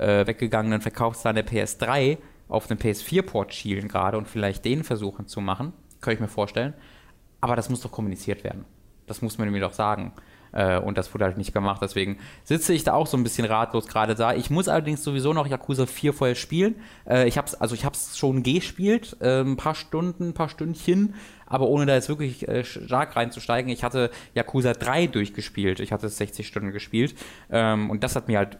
[0.00, 5.40] äh, weggegangenen Verkaufszahlen der PS3 auf den PS4-Port schielen gerade und vielleicht den versuchen zu
[5.40, 5.72] machen.
[6.00, 6.74] Könnte ich mir vorstellen.
[7.40, 8.64] Aber das muss doch kommuniziert werden.
[9.06, 10.12] Das muss man mir doch sagen.
[10.52, 11.80] Äh, und das wurde halt nicht gemacht.
[11.82, 14.34] Deswegen sitze ich da auch so ein bisschen ratlos gerade da.
[14.34, 16.76] Ich muss allerdings sowieso noch Yakuza 4 vorher spielen.
[17.08, 20.48] Äh, ich hab's, also ich habe es schon gespielt, äh, ein paar Stunden, ein paar
[20.48, 21.14] Stündchen,
[21.46, 23.70] aber ohne da jetzt wirklich äh, stark reinzusteigen.
[23.70, 25.80] Ich hatte Yakuza 3 durchgespielt.
[25.80, 27.14] Ich hatte 60 Stunden gespielt.
[27.50, 28.58] Ähm, und das hat mir halt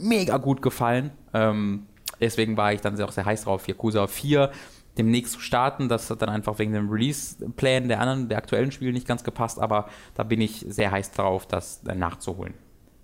[0.00, 1.10] mega gut gefallen.
[1.34, 1.86] Ähm,
[2.20, 4.50] deswegen war ich dann auch sehr heiß drauf, Yakuza 4
[4.98, 5.88] demnächst zu starten.
[5.88, 9.58] Das hat dann einfach wegen dem Release-Plan der anderen, der aktuellen Spiele nicht ganz gepasst,
[9.60, 12.54] aber da bin ich sehr heiß drauf, das nachzuholen.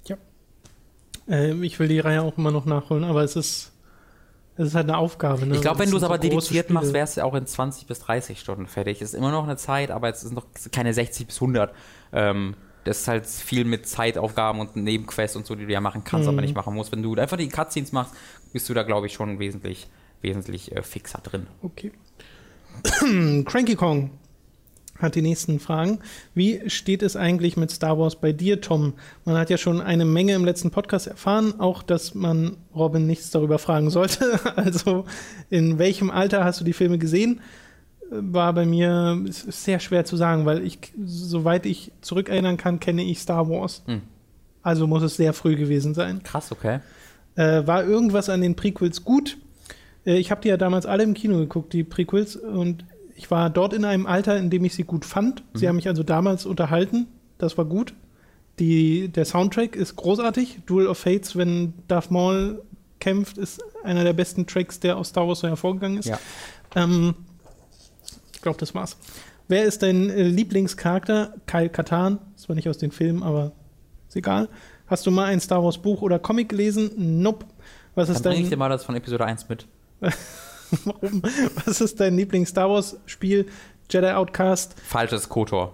[0.07, 0.17] Ja.
[1.29, 3.73] Äh, ich will die Reihe auch immer noch nachholen, aber es ist,
[4.57, 5.47] es ist halt eine Aufgabe.
[5.47, 5.55] Ne?
[5.55, 6.95] Ich glaube, wenn Es du es aber so dediziert machst, Spiele.
[6.95, 9.03] wäre es ja auch in 20 bis 30 Stunden fertig.
[9.03, 11.75] Ist immer noch eine Zeit, aber es sind noch keine 60 bis 100.
[12.13, 16.03] Ähm, das ist halt viel mit Zeitaufgaben und Nebenquests und so, die du ja machen
[16.05, 16.35] kannst, Mhm.
[16.35, 16.93] aber nicht machen musst.
[16.93, 18.15] Wenn du einfach die Cutscenes machst,
[18.53, 19.89] bist du da, glaube ich, schon wesentlich,
[20.21, 21.47] wesentlich äh, fixer drin.
[21.63, 21.93] Okay.
[23.45, 24.11] Cranky Kong
[24.99, 25.99] hat die nächsten Fragen.
[26.35, 28.95] Wie steht es eigentlich mit Star Wars bei dir, Tom?
[29.25, 33.31] Man hat ja schon eine Menge im letzten Podcast erfahren, auch dass man Robin nichts
[33.31, 34.39] darüber fragen sollte.
[34.57, 35.05] Also,
[35.51, 37.41] in welchem Alter hast du die Filme gesehen?
[38.15, 43.21] War bei mir sehr schwer zu sagen, weil ich, soweit ich zurückerinnern kann, kenne ich
[43.21, 43.83] Star Wars.
[43.87, 44.03] Hm.
[44.63, 46.23] Also muss es sehr früh gewesen sein.
[46.23, 46.81] Krass, okay.
[47.37, 49.39] Äh, war irgendwas an den Prequels gut?
[50.05, 52.85] Äh, ich habe die ja damals alle im Kino geguckt, die Prequels, und
[53.17, 55.43] ich war dort in einem Alter, in dem ich sie gut fand.
[55.55, 57.07] Sie haben mich also damals unterhalten.
[57.39, 57.95] Das war gut.
[58.59, 60.61] Die, der Soundtrack ist großartig.
[60.67, 62.63] Duel of Fates, wenn Darth Maul
[63.01, 66.07] kämpft, ist einer der besten Tracks, der aus Star Wars so hervorgegangen ist.
[66.07, 66.19] Ja.
[66.75, 67.15] Ähm,
[68.43, 68.97] ich glaube, das war's.
[69.47, 71.35] Wer ist dein äh, Lieblingscharakter?
[71.47, 72.19] Kyle Katan.
[72.35, 73.53] Das war nicht aus den Filmen, aber
[74.09, 74.49] ist egal.
[74.89, 76.91] Hast du mal ein Star Wars Buch oder Comic gelesen?
[76.97, 77.47] Nope.
[77.95, 79.69] Was Dann ist bringe ich dir dein, mal das von Episode 1 mit.
[80.85, 81.23] warum?
[81.65, 83.47] Was ist dein Lieblings-Star Wars-Spiel?
[83.89, 84.75] Jedi Outcast.
[84.81, 85.73] Falsches Kotor.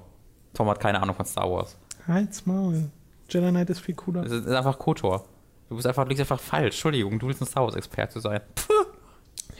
[0.52, 1.78] Tom hat keine Ahnung von Star Wars.
[2.06, 2.90] Halt's Maul.
[3.30, 4.24] Jedi Knight ist viel cooler.
[4.24, 5.24] Es ist einfach Kotor.
[5.70, 6.74] Du bist einfach, du liegst einfach falsch.
[6.74, 8.42] Entschuldigung, du willst ein Star Wars-Experte sein.
[8.56, 8.97] Ich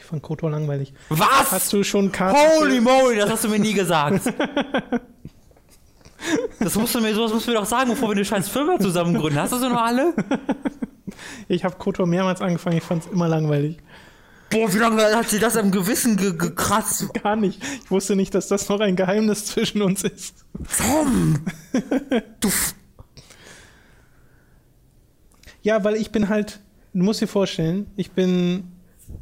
[0.09, 0.93] fand Kotor langweilig.
[1.09, 1.51] Was?
[1.51, 2.37] Hast du schon Karten?
[2.37, 4.21] Holy moly, das hast du mir nie gesagt.
[6.59, 8.77] Das musst du mir, sowas musst du mir doch sagen, bevor wir eine scheiß Firma
[8.77, 9.39] zusammen gründen.
[9.39, 10.13] Hast du sie noch alle?
[11.47, 12.77] Ich habe Kotor mehrmals angefangen.
[12.77, 13.77] Ich fand's immer langweilig.
[14.49, 17.13] Boah, wie lange hat sie das am Gewissen ge gekratzt?
[17.23, 17.63] Gar nicht.
[17.83, 20.45] Ich wusste nicht, dass das noch ein Geheimnis zwischen uns ist.
[20.77, 21.45] Tom!
[22.39, 22.49] Du
[25.61, 26.59] Ja, weil ich bin halt,
[26.93, 28.71] du musst dir vorstellen, ich bin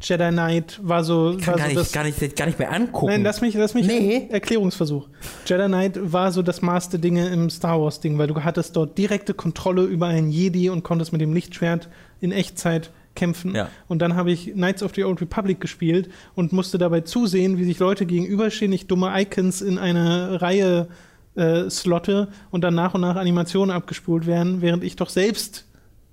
[0.01, 1.91] Jedi Knight, war so, kann war gar so nicht, das.
[1.91, 3.11] gar, nicht, gar nicht mehr angucken.
[3.11, 4.27] Nein, lass mich, lass mich Nee.
[4.29, 5.07] Erklärungsversuch.
[5.45, 8.75] Jedi Knight war so das Maß der Dinge im Star Wars Ding, weil du hattest
[8.75, 11.89] dort direkte Kontrolle über einen Jedi und konntest mit dem Lichtschwert
[12.21, 13.55] in Echtzeit kämpfen.
[13.55, 13.69] Ja.
[13.87, 17.65] Und dann habe ich Knights of the Old Republic gespielt und musste dabei zusehen, wie
[17.65, 20.87] sich Leute gegenüberstehen, ich dumme Icons in eine Reihe
[21.35, 25.66] äh, slotte und dann nach und nach Animationen abgespult werden, während ich doch selbst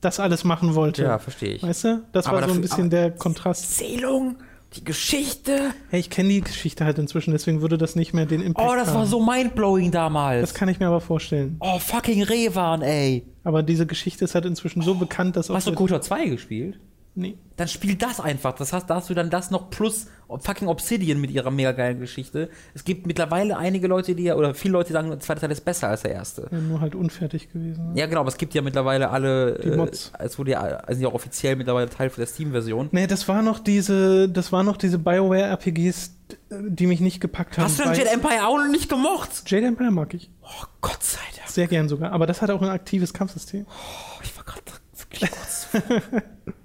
[0.05, 1.03] das alles machen wollte.
[1.03, 1.63] ja, verstehe ich.
[1.63, 2.03] Weißt du?
[2.13, 3.65] Das Aber war so ein bisschen der Kontrast.
[3.81, 4.37] Erzählung,
[4.77, 5.71] die Geschichte.
[5.91, 8.75] Hey, ich kenne die Geschichte halt inzwischen, deswegen würde das nicht mehr den Impact Oh,
[8.75, 8.97] das haben.
[8.97, 10.41] war so mindblowing damals.
[10.41, 11.57] Das kann ich mir aber vorstellen.
[11.61, 13.25] oh, fucking Revan, ey.
[13.45, 15.55] Aber diese Geschichte ist halt inzwischen so bekannt, dass auch.
[15.55, 16.79] Hast du Kotor 2 gespielt?
[17.15, 17.37] Nee.
[17.57, 18.55] Dann spiel das einfach.
[18.55, 22.01] Das heißt, da hast du dann das noch plus fucking Obsidian mit ihrer mega geilen
[22.01, 22.51] Geschichte.
[22.75, 25.53] Es gibt mittlerweile einige Leute, die ja, oder viele Leute die sagen, der zweite Teil
[25.53, 26.49] ist besser als der erste.
[26.51, 27.93] Ja, nur halt unfertig gewesen.
[27.93, 28.01] ne?
[28.01, 29.61] Ja, genau, aber es gibt ja mittlerweile alle.
[29.63, 30.13] Die Mods.
[30.19, 32.89] Äh, es wurde ja, also ja auch offiziell mittlerweile Teil der Steam-Version.
[32.93, 36.17] Nee, das war noch diese, das war noch diese BioWare-RPGs,
[36.51, 37.67] die mich nicht gepackt haben.
[37.67, 39.31] Hast du denn Jedi Empire auch noch nicht gemocht?
[39.47, 40.31] Jade Empire mag ich.
[40.43, 41.49] Oh, Gott sei Dank.
[41.49, 42.13] Sehr gern sogar.
[42.13, 43.67] Aber das hat auch ein aktives Kampfsystem.
[43.69, 44.63] Oh, ich war gerade
[44.97, 45.69] wirklich kurz.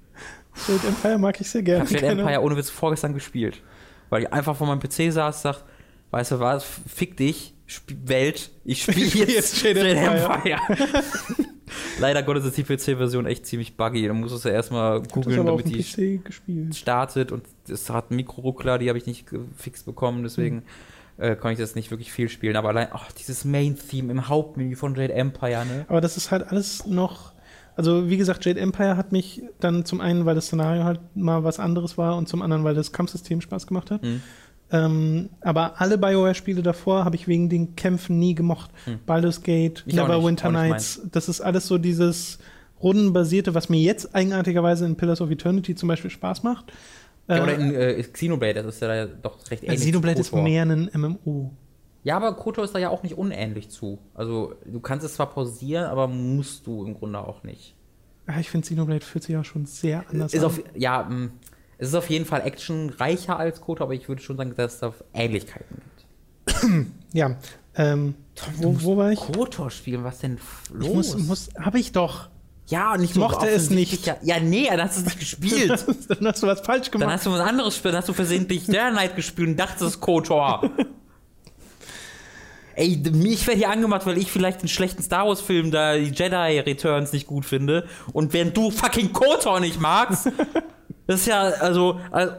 [0.68, 1.82] Jade Empire mag ich sehr Ich gern.
[1.82, 3.62] habe Keine- Empire ohne Witz vorgestern gespielt.
[4.10, 5.64] Weil ich einfach vor meinem PC saß, sagt,
[6.12, 7.54] weißt du was, fick dich,
[8.06, 8.50] Welt.
[8.66, 10.60] Ich spiele spiel jetzt, Jade Jade Empire.
[12.00, 14.08] Leider Gottes ist die PC-Version echt ziemlich buggy.
[14.08, 16.76] Da muss es ja erstmal googeln, damit die PC gespielt.
[16.76, 17.32] startet.
[17.32, 20.24] Und es hat einen Mikroruckler, die habe ich nicht gefixt bekommen.
[20.24, 20.64] Deswegen
[21.18, 22.56] äh, kann ich das nicht wirklich viel spielen.
[22.56, 25.86] Aber allein, ach, dieses Main-Theme im Hauptmenü von Jade Empire, ne?
[25.90, 27.34] Aber das ist halt alles noch.
[27.80, 31.46] Also, wie gesagt, Jade Empire hat mich dann zum einen, weil das Szenario halt mal
[31.46, 34.04] was anderes war und zum anderen, weil das Kampfsystem Spaß gemacht hat.
[34.04, 34.22] Mhm.
[34.70, 38.70] Ähm, aber alle BioWare-Spiele davor habe ich wegen den Kämpfen nie gemocht.
[38.84, 39.00] Hm.
[39.06, 42.40] Baldur's Gate, Ich Neverwinter Nights, das ist alles so dieses
[42.84, 46.74] rundenbasierte, was mir jetzt eigenartigerweise in Pillars of Eternity zum Beispiel Spaß macht.
[47.30, 49.80] Ja, oder Äh, in äh, Xenoblade, das ist ja doch recht ähnlich.
[49.80, 51.54] Xenoblade ist mehr ein MMO.
[52.04, 54.00] Ja, aber Kotor ist da ja auch nicht unähnlich zu.
[54.14, 57.76] Also, du kannst es zwar pausieren, aber musst du im Grunde auch nicht.
[58.28, 60.46] Ja, ich finde Xenoblade fühlt sich auch schon sehr anders Ist an.
[60.48, 61.32] auf, ja, mh,
[61.78, 64.80] es ist auf jeden Fall actionreicher als Kotor, aber ich würde schon sagen, dass es
[64.80, 65.82] da Ähnlichkeiten
[66.46, 66.88] gibt.
[67.14, 67.36] ja,
[67.76, 68.16] ähm,
[68.58, 69.20] wo, wo war ich?
[69.20, 70.38] Kotor spielen, was denn
[70.74, 70.88] los?
[70.90, 72.30] Ich muss, muss habe ich doch.
[72.68, 74.06] ja, und Ich mochte es nicht.
[74.06, 75.86] Ja, ja, nee, dann hast du es nicht gespielt.
[76.10, 77.14] Dann hast du was falsch Dann gemacht.
[77.16, 79.90] hast du was anderes gespielt, dann hast du versehentlich der Knight gespielt und dachtest, es
[79.96, 80.70] ist Kotor.
[82.76, 86.60] Ey, ich werde hier angemacht, weil ich vielleicht einen schlechten Star Wars-Film, da die Jedi
[86.60, 87.88] Returns nicht gut finde.
[88.14, 90.28] Und während du fucking Kotor nicht magst,
[91.08, 92.00] das ist ja, also.
[92.12, 92.34] also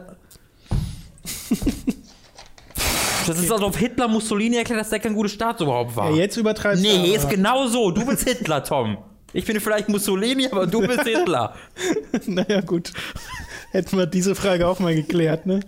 [3.27, 6.09] das ist, als ob Hitler Mussolini erklärt, dass der kein gutes Staat überhaupt war.
[6.09, 7.13] ja, jetzt übertreibst nee, du.
[7.13, 7.91] ist genau so.
[7.91, 8.97] Du bist Hitler, Tom.
[9.33, 11.55] Ich bin vielleicht Mussolini, aber du bist Hitler.
[12.25, 12.91] naja, gut.
[13.71, 15.61] Hätten wir diese Frage auch mal geklärt, ne?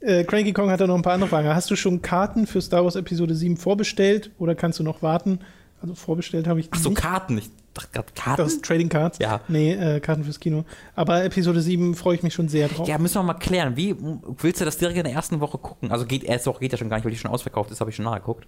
[0.00, 1.48] Äh, Cranky Kong hat da noch ein paar andere Fragen.
[1.48, 5.40] Hast du schon Karten für Star Wars Episode 7 vorbestellt oder kannst du noch warten?
[5.82, 7.00] Also vorbestellt habe ich Ach so, nicht.
[7.00, 7.38] Karten.
[7.38, 8.42] Ich dachte gerade Karten.
[8.42, 9.18] Das Trading Cards?
[9.18, 9.40] Ja.
[9.48, 10.64] Nee, äh, Karten fürs Kino.
[10.94, 12.88] Aber Episode 7 freue ich mich schon sehr drauf.
[12.88, 13.76] Ja, müssen wir mal klären.
[13.76, 13.94] Wie
[14.38, 15.90] willst du das direkt in der ersten Woche gucken?
[15.90, 17.90] Also geht erste Woche geht ja schon gar nicht, weil die schon ausverkauft ist, habe
[17.90, 18.46] ich schon nachgeguckt.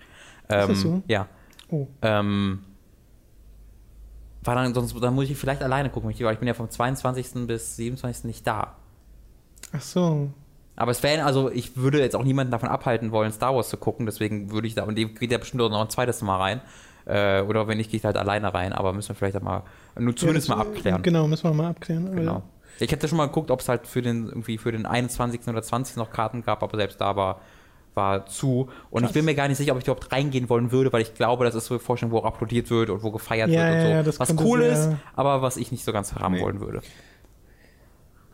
[0.49, 1.03] Ähm, das so?
[1.07, 1.29] Ja.
[1.71, 1.87] Oh.
[2.03, 2.61] Ähm,
[4.45, 7.47] war dann, sonst dann muss ich vielleicht alleine gucken, weil ich bin ja vom 22.
[7.47, 8.25] bis 27.
[8.25, 8.77] nicht da.
[9.73, 10.31] Ach so.
[10.77, 13.77] Aber es wäre, also ich würde jetzt auch niemanden davon abhalten wollen, Star Wars zu
[13.77, 16.37] gucken, deswegen würde ich da, und dem geht ja bestimmt auch noch ein zweites Mal
[16.39, 16.61] rein.
[17.05, 19.65] Äh, oder wenn nicht, gehe ich halt alleine rein, aber müssen wir vielleicht auch mal,
[19.99, 21.03] nur zumindest Ja, mal abklären.
[21.03, 22.15] Genau, müssen wir mal abklären.
[22.15, 22.43] Genau.
[22.79, 25.47] Ich hätte schon mal geguckt, ob es halt für den, irgendwie für den 21.
[25.49, 25.97] oder 20.
[25.97, 27.41] noch Karten gab, aber selbst da war,
[27.95, 28.71] war zu.
[28.91, 29.11] Und Krass.
[29.11, 31.45] ich bin mir gar nicht sicher, ob ich überhaupt reingehen wollen würde, weil ich glaube,
[31.45, 33.83] das ist so eine Vorstellung, wo auch applaudiert wird und wo gefeiert Ja, wird und
[33.83, 33.89] so.
[34.11, 36.41] ja, was cool ist, aber was ich nicht so ganz haben Nee.
[36.41, 36.81] wollen würde.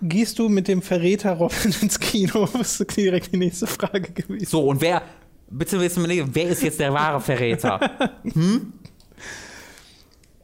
[0.01, 2.49] Gehst du mit dem Verräter Robin ins Kino?
[2.53, 4.47] Das ist direkt die nächste Frage gewesen.
[4.47, 5.03] So, und wer,
[5.51, 8.11] bitte wissen wir nicht, wer ist jetzt der wahre Verräter?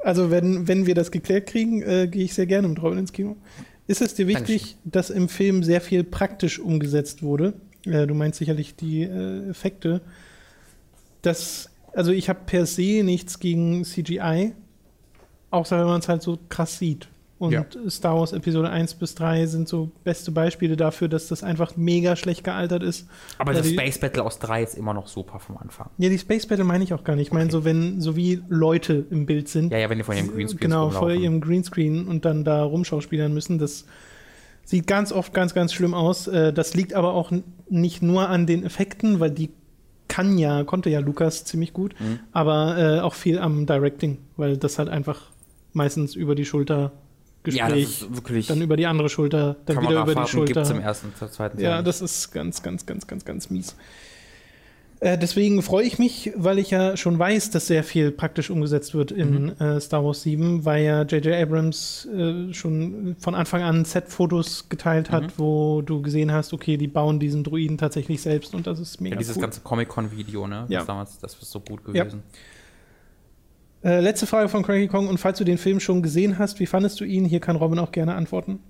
[0.04, 3.12] Also, wenn, wenn wir das geklärt kriegen, äh, gehe ich sehr gerne mit Robin ins
[3.12, 3.36] Kino.
[3.86, 7.54] Ist es dir wichtig, dass im Film sehr viel praktisch umgesetzt wurde?
[7.86, 10.02] Äh, du meinst sicherlich die äh, Effekte.
[11.22, 14.52] Das, also, ich habe per se nichts gegen CGI,
[15.50, 17.08] außer wenn man es halt so krass sieht.
[17.44, 17.64] Und Ja.
[17.88, 22.16] Star Wars Episode 1 bis 3 sind so beste Beispiele dafür, dass das einfach mega
[22.16, 23.06] schlecht gealtert ist.
[23.38, 25.90] Aber das die- Space Battle aus 3 ist immer noch super vom Anfang.
[25.98, 27.28] Ja, die Space Battle meine ich auch gar nicht.
[27.28, 29.70] Ich meine, so wenn, so wie Leute im Bild sind.
[29.72, 33.32] Ja, ja, wenn die von ihrem Greenscreen Genau, vor ihrem Greenscreen und dann da rumschauspielern
[33.32, 33.58] müssen.
[33.58, 33.84] Das
[34.64, 36.26] sieht ganz oft ganz, ganz schlimm aus.
[36.26, 37.30] Äh, Das liegt aber auch
[37.68, 39.50] nicht nur an den Effekten, weil die
[40.08, 42.20] kann ja, konnte ja Lukas ziemlich gut, Mhm.
[42.32, 45.30] aber äh, auch viel am Directing, weil das halt einfach
[45.72, 46.92] meistens über die Schulter
[47.44, 50.76] Gespräch, ist wirklich dann über die andere Schulter, dann wieder über die Kamerafahrten gibt's im
[50.76, 50.86] Schulter.
[50.88, 53.76] ersten, zum zweiten Ja, das ist ganz, ganz, ganz, ganz, ganz mies.
[55.00, 58.94] Äh, deswegen freue ich mich, weil ich ja schon weiß, dass sehr viel praktisch umgesetzt
[58.94, 59.52] wird in Mhm.
[59.60, 61.34] äh, Star Wars 7, weil ja J.J.
[61.34, 65.32] Abrams äh, schon von Anfang an Set-Fotos geteilt hat, Mhm.
[65.36, 69.16] wo du gesehen hast, okay, die bauen diesen Druiden tatsächlich selbst und das ist mega
[69.16, 69.42] Ja, dieses cool.
[69.42, 70.64] ganze Comic-Con-Video, ne?
[70.68, 70.78] Ja.
[70.78, 72.06] Das damals, das ist so gut Ja.
[73.84, 76.66] Äh, letzte Frage von Cranky Kong und falls du den Film schon gesehen hast, wie
[76.66, 77.26] fandest du ihn?
[77.26, 78.60] Hier kann Robin auch gerne antworten.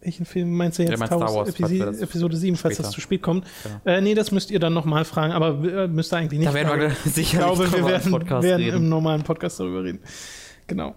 [0.00, 0.98] Welchen Film meinst du jetzt?
[0.98, 3.46] Meint Star Wars, falls Epi wir das Episode 7, falls das zu spät kommt.
[3.62, 3.96] Genau.
[3.96, 6.54] Äh, nee, das müsst ihr dann nochmal fragen, aber äh, müsst ihr eigentlich nicht Da
[6.54, 6.80] werden fragen.
[7.04, 10.00] wir Ich sicherlich glaube, wir werden, werden im normalen Podcast darüber reden.
[10.66, 10.96] Genau.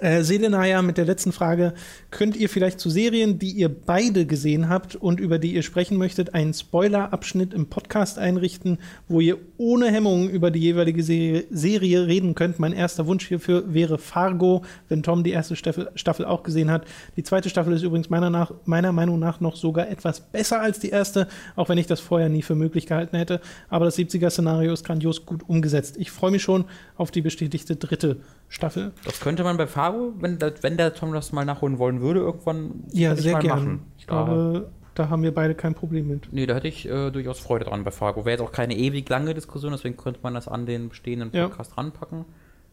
[0.00, 1.74] Äh, Selenaya mit der letzten Frage.
[2.10, 5.96] Könnt ihr vielleicht zu Serien, die ihr beide gesehen habt und über die ihr sprechen
[5.96, 12.34] möchtet, einen Spoiler-Abschnitt im Podcast einrichten, wo ihr ohne Hemmungen über die jeweilige Serie, reden
[12.34, 12.58] könnt?
[12.58, 16.84] Mein erster Wunsch hierfür wäre Fargo, wenn Tom die erste Staffel, auch gesehen hat.
[17.16, 20.78] Die zweite Staffel ist übrigens meiner, nach, meiner Meinung nach noch sogar etwas besser als
[20.80, 23.40] die erste, auch wenn ich das vorher nie für möglich gehalten hätte.
[23.68, 25.96] Aber das 70er-Szenario ist grandios gut umgesetzt.
[25.98, 26.64] Ich freue mich schon
[26.96, 28.16] auf die bestätigte dritte
[28.48, 28.92] Staffel.
[29.04, 32.20] Das könnte man bei Faro, wenn, der- wenn der Tom das mal nachholen wollen würde,
[32.20, 33.60] irgendwann Ja, sehr mal gerne.
[33.60, 33.80] machen.
[33.98, 36.32] Ich glaube, Da haben wir beide kein Problem mit.
[36.32, 38.24] Nee, da hätte ich äh, durchaus Freude dran bei Fargo.
[38.24, 41.48] Wäre jetzt auch keine ewig lange Diskussion, deswegen könnte man das an den bestehenden Ja.
[41.48, 42.24] Podcast ranpacken.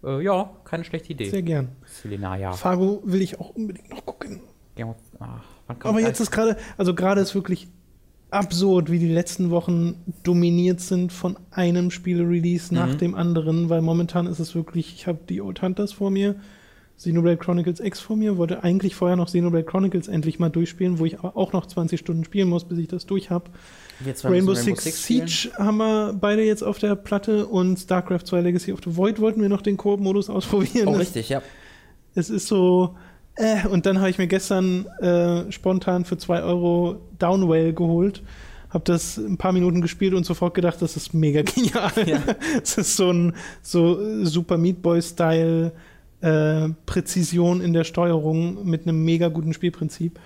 [0.04, 1.30] Äh, ja, keine schlechte Idee.
[1.30, 1.70] Sehr gern.
[1.86, 2.52] Selena, ja.
[2.54, 4.42] Fargo will ich auch unbedingt noch gucken.
[4.84, 5.44] Of- ach,
[5.84, 7.68] Aber jetzt ist gerade, also gerade ist wirklich
[8.32, 12.98] absurd, wie die letzten Wochen dominiert sind von einem Spiele-Release nach Mhm.
[12.98, 16.36] dem anderen, weil momentan ist es wirklich, ich habe die Old Hunters vor mir,
[17.02, 21.06] Xenoblade Chronicles X vor mir, wollte eigentlich vorher noch Xenoblade Chronicles endlich mal durchspielen, wo
[21.06, 23.50] ich aber auch noch 20 Stunden spielen muss, bis ich das durch habe.
[24.24, 25.28] Rainbow müssen Six spielen.
[25.28, 29.20] Siege haben wir beide jetzt auf der Platte und StarCraft 2 Legacy of the Void
[29.20, 30.90] wollten wir noch den Koop-Modus ausprobieren.
[30.90, 31.42] Oh, richtig, ja.
[32.14, 32.96] es ist so,
[33.36, 38.22] äh, und dann habe ich mir gestern äh, spontan für 2 Euro Downwell geholt.
[38.70, 41.92] Habe das ein paar Minuten gespielt und sofort gedacht, das ist mega genial.
[42.06, 42.22] Ja.
[42.62, 43.34] Es ist so ein
[43.64, 45.72] so äh, Super Meat Boy-Style
[46.22, 50.20] äh, Präzision in der Steuerung mit einem mega guten Spielprinzip.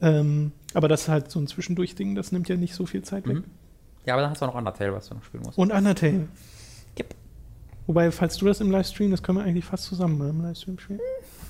[0.00, 3.26] Ähm, aber das ist halt so ein Zwischendurch-Ding, das nimmt ja nicht so viel Zeit
[3.26, 3.36] weg.
[3.36, 3.44] Mhm.
[4.06, 5.58] Ja, aber dann hast du noch Undertale, was du noch spielen musst.
[5.58, 6.28] Und Undertale.
[6.98, 7.14] Yep.
[7.86, 10.78] Wobei, falls du das im Livestream, das können wir eigentlich fast zusammen mal im Livestream
[10.78, 11.00] spielen.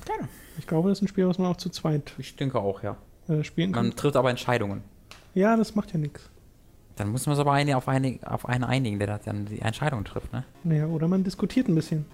[0.04, 0.28] Gerne.
[0.58, 2.96] Ich glaube, das ist ein Spiel, was man auch zu zweit Ich denke auch, ja.
[3.28, 3.86] äh, spielen kann.
[3.88, 4.82] Man trifft aber Entscheidungen.
[5.34, 6.28] Ja, das macht ja nichts.
[6.96, 9.60] Dann müssen wir uns aber eine, auf, eine, auf einen einigen, der da dann die
[9.60, 10.44] Entscheidung trifft, ne?
[10.64, 12.04] Naja, oder man diskutiert ein bisschen.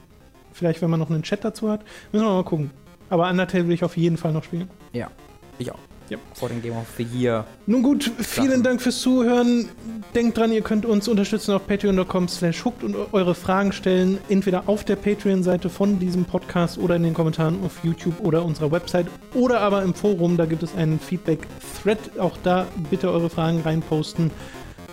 [0.56, 1.82] Vielleicht, wenn man noch einen Chat dazu hat.
[2.12, 2.70] Müssen wir mal gucken.
[3.10, 4.70] Aber Undertale will ich auf jeden Fall noch spielen.
[4.92, 5.10] Ja.
[5.58, 5.78] Ich auch.
[6.08, 6.18] Ja.
[6.34, 7.44] Vor dem Game of the Year.
[7.66, 8.62] Nun gut, vielen Sachen.
[8.62, 9.68] Dank fürs Zuhören.
[10.14, 14.64] Denkt dran, ihr könnt uns unterstützen auf patreon.com slash hooked und eure Fragen stellen, entweder
[14.66, 19.08] auf der Patreon-Seite von diesem Podcast oder in den Kommentaren auf YouTube oder unserer Website
[19.34, 22.18] oder aber im Forum, da gibt es einen Feedback-Thread.
[22.18, 24.30] Auch da bitte eure Fragen reinposten.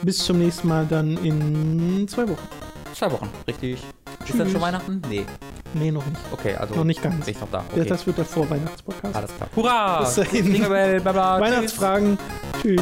[0.02, 2.73] Bis zum nächsten Mal dann in zwei Wochen.
[2.94, 3.80] Zwei Wochen, richtig.
[4.20, 4.30] Tschüss.
[4.30, 5.02] Ist dann schon Weihnachten?
[5.10, 5.26] Nee.
[5.74, 6.20] Nee, noch nicht.
[6.32, 6.76] Okay, also.
[6.76, 7.26] Noch nicht ganz.
[7.26, 7.60] Bin ich noch da.
[7.60, 7.90] Ja, Okay.
[7.90, 9.16] Das wird der Vorweihnachtspodcast.
[9.16, 9.50] Alles klar.
[9.56, 10.00] Hurra!
[10.04, 10.54] Bis dahin.
[11.02, 11.40] Bla bla.
[11.42, 12.18] Weihnachtsfragen.
[12.62, 12.82] Tschüss.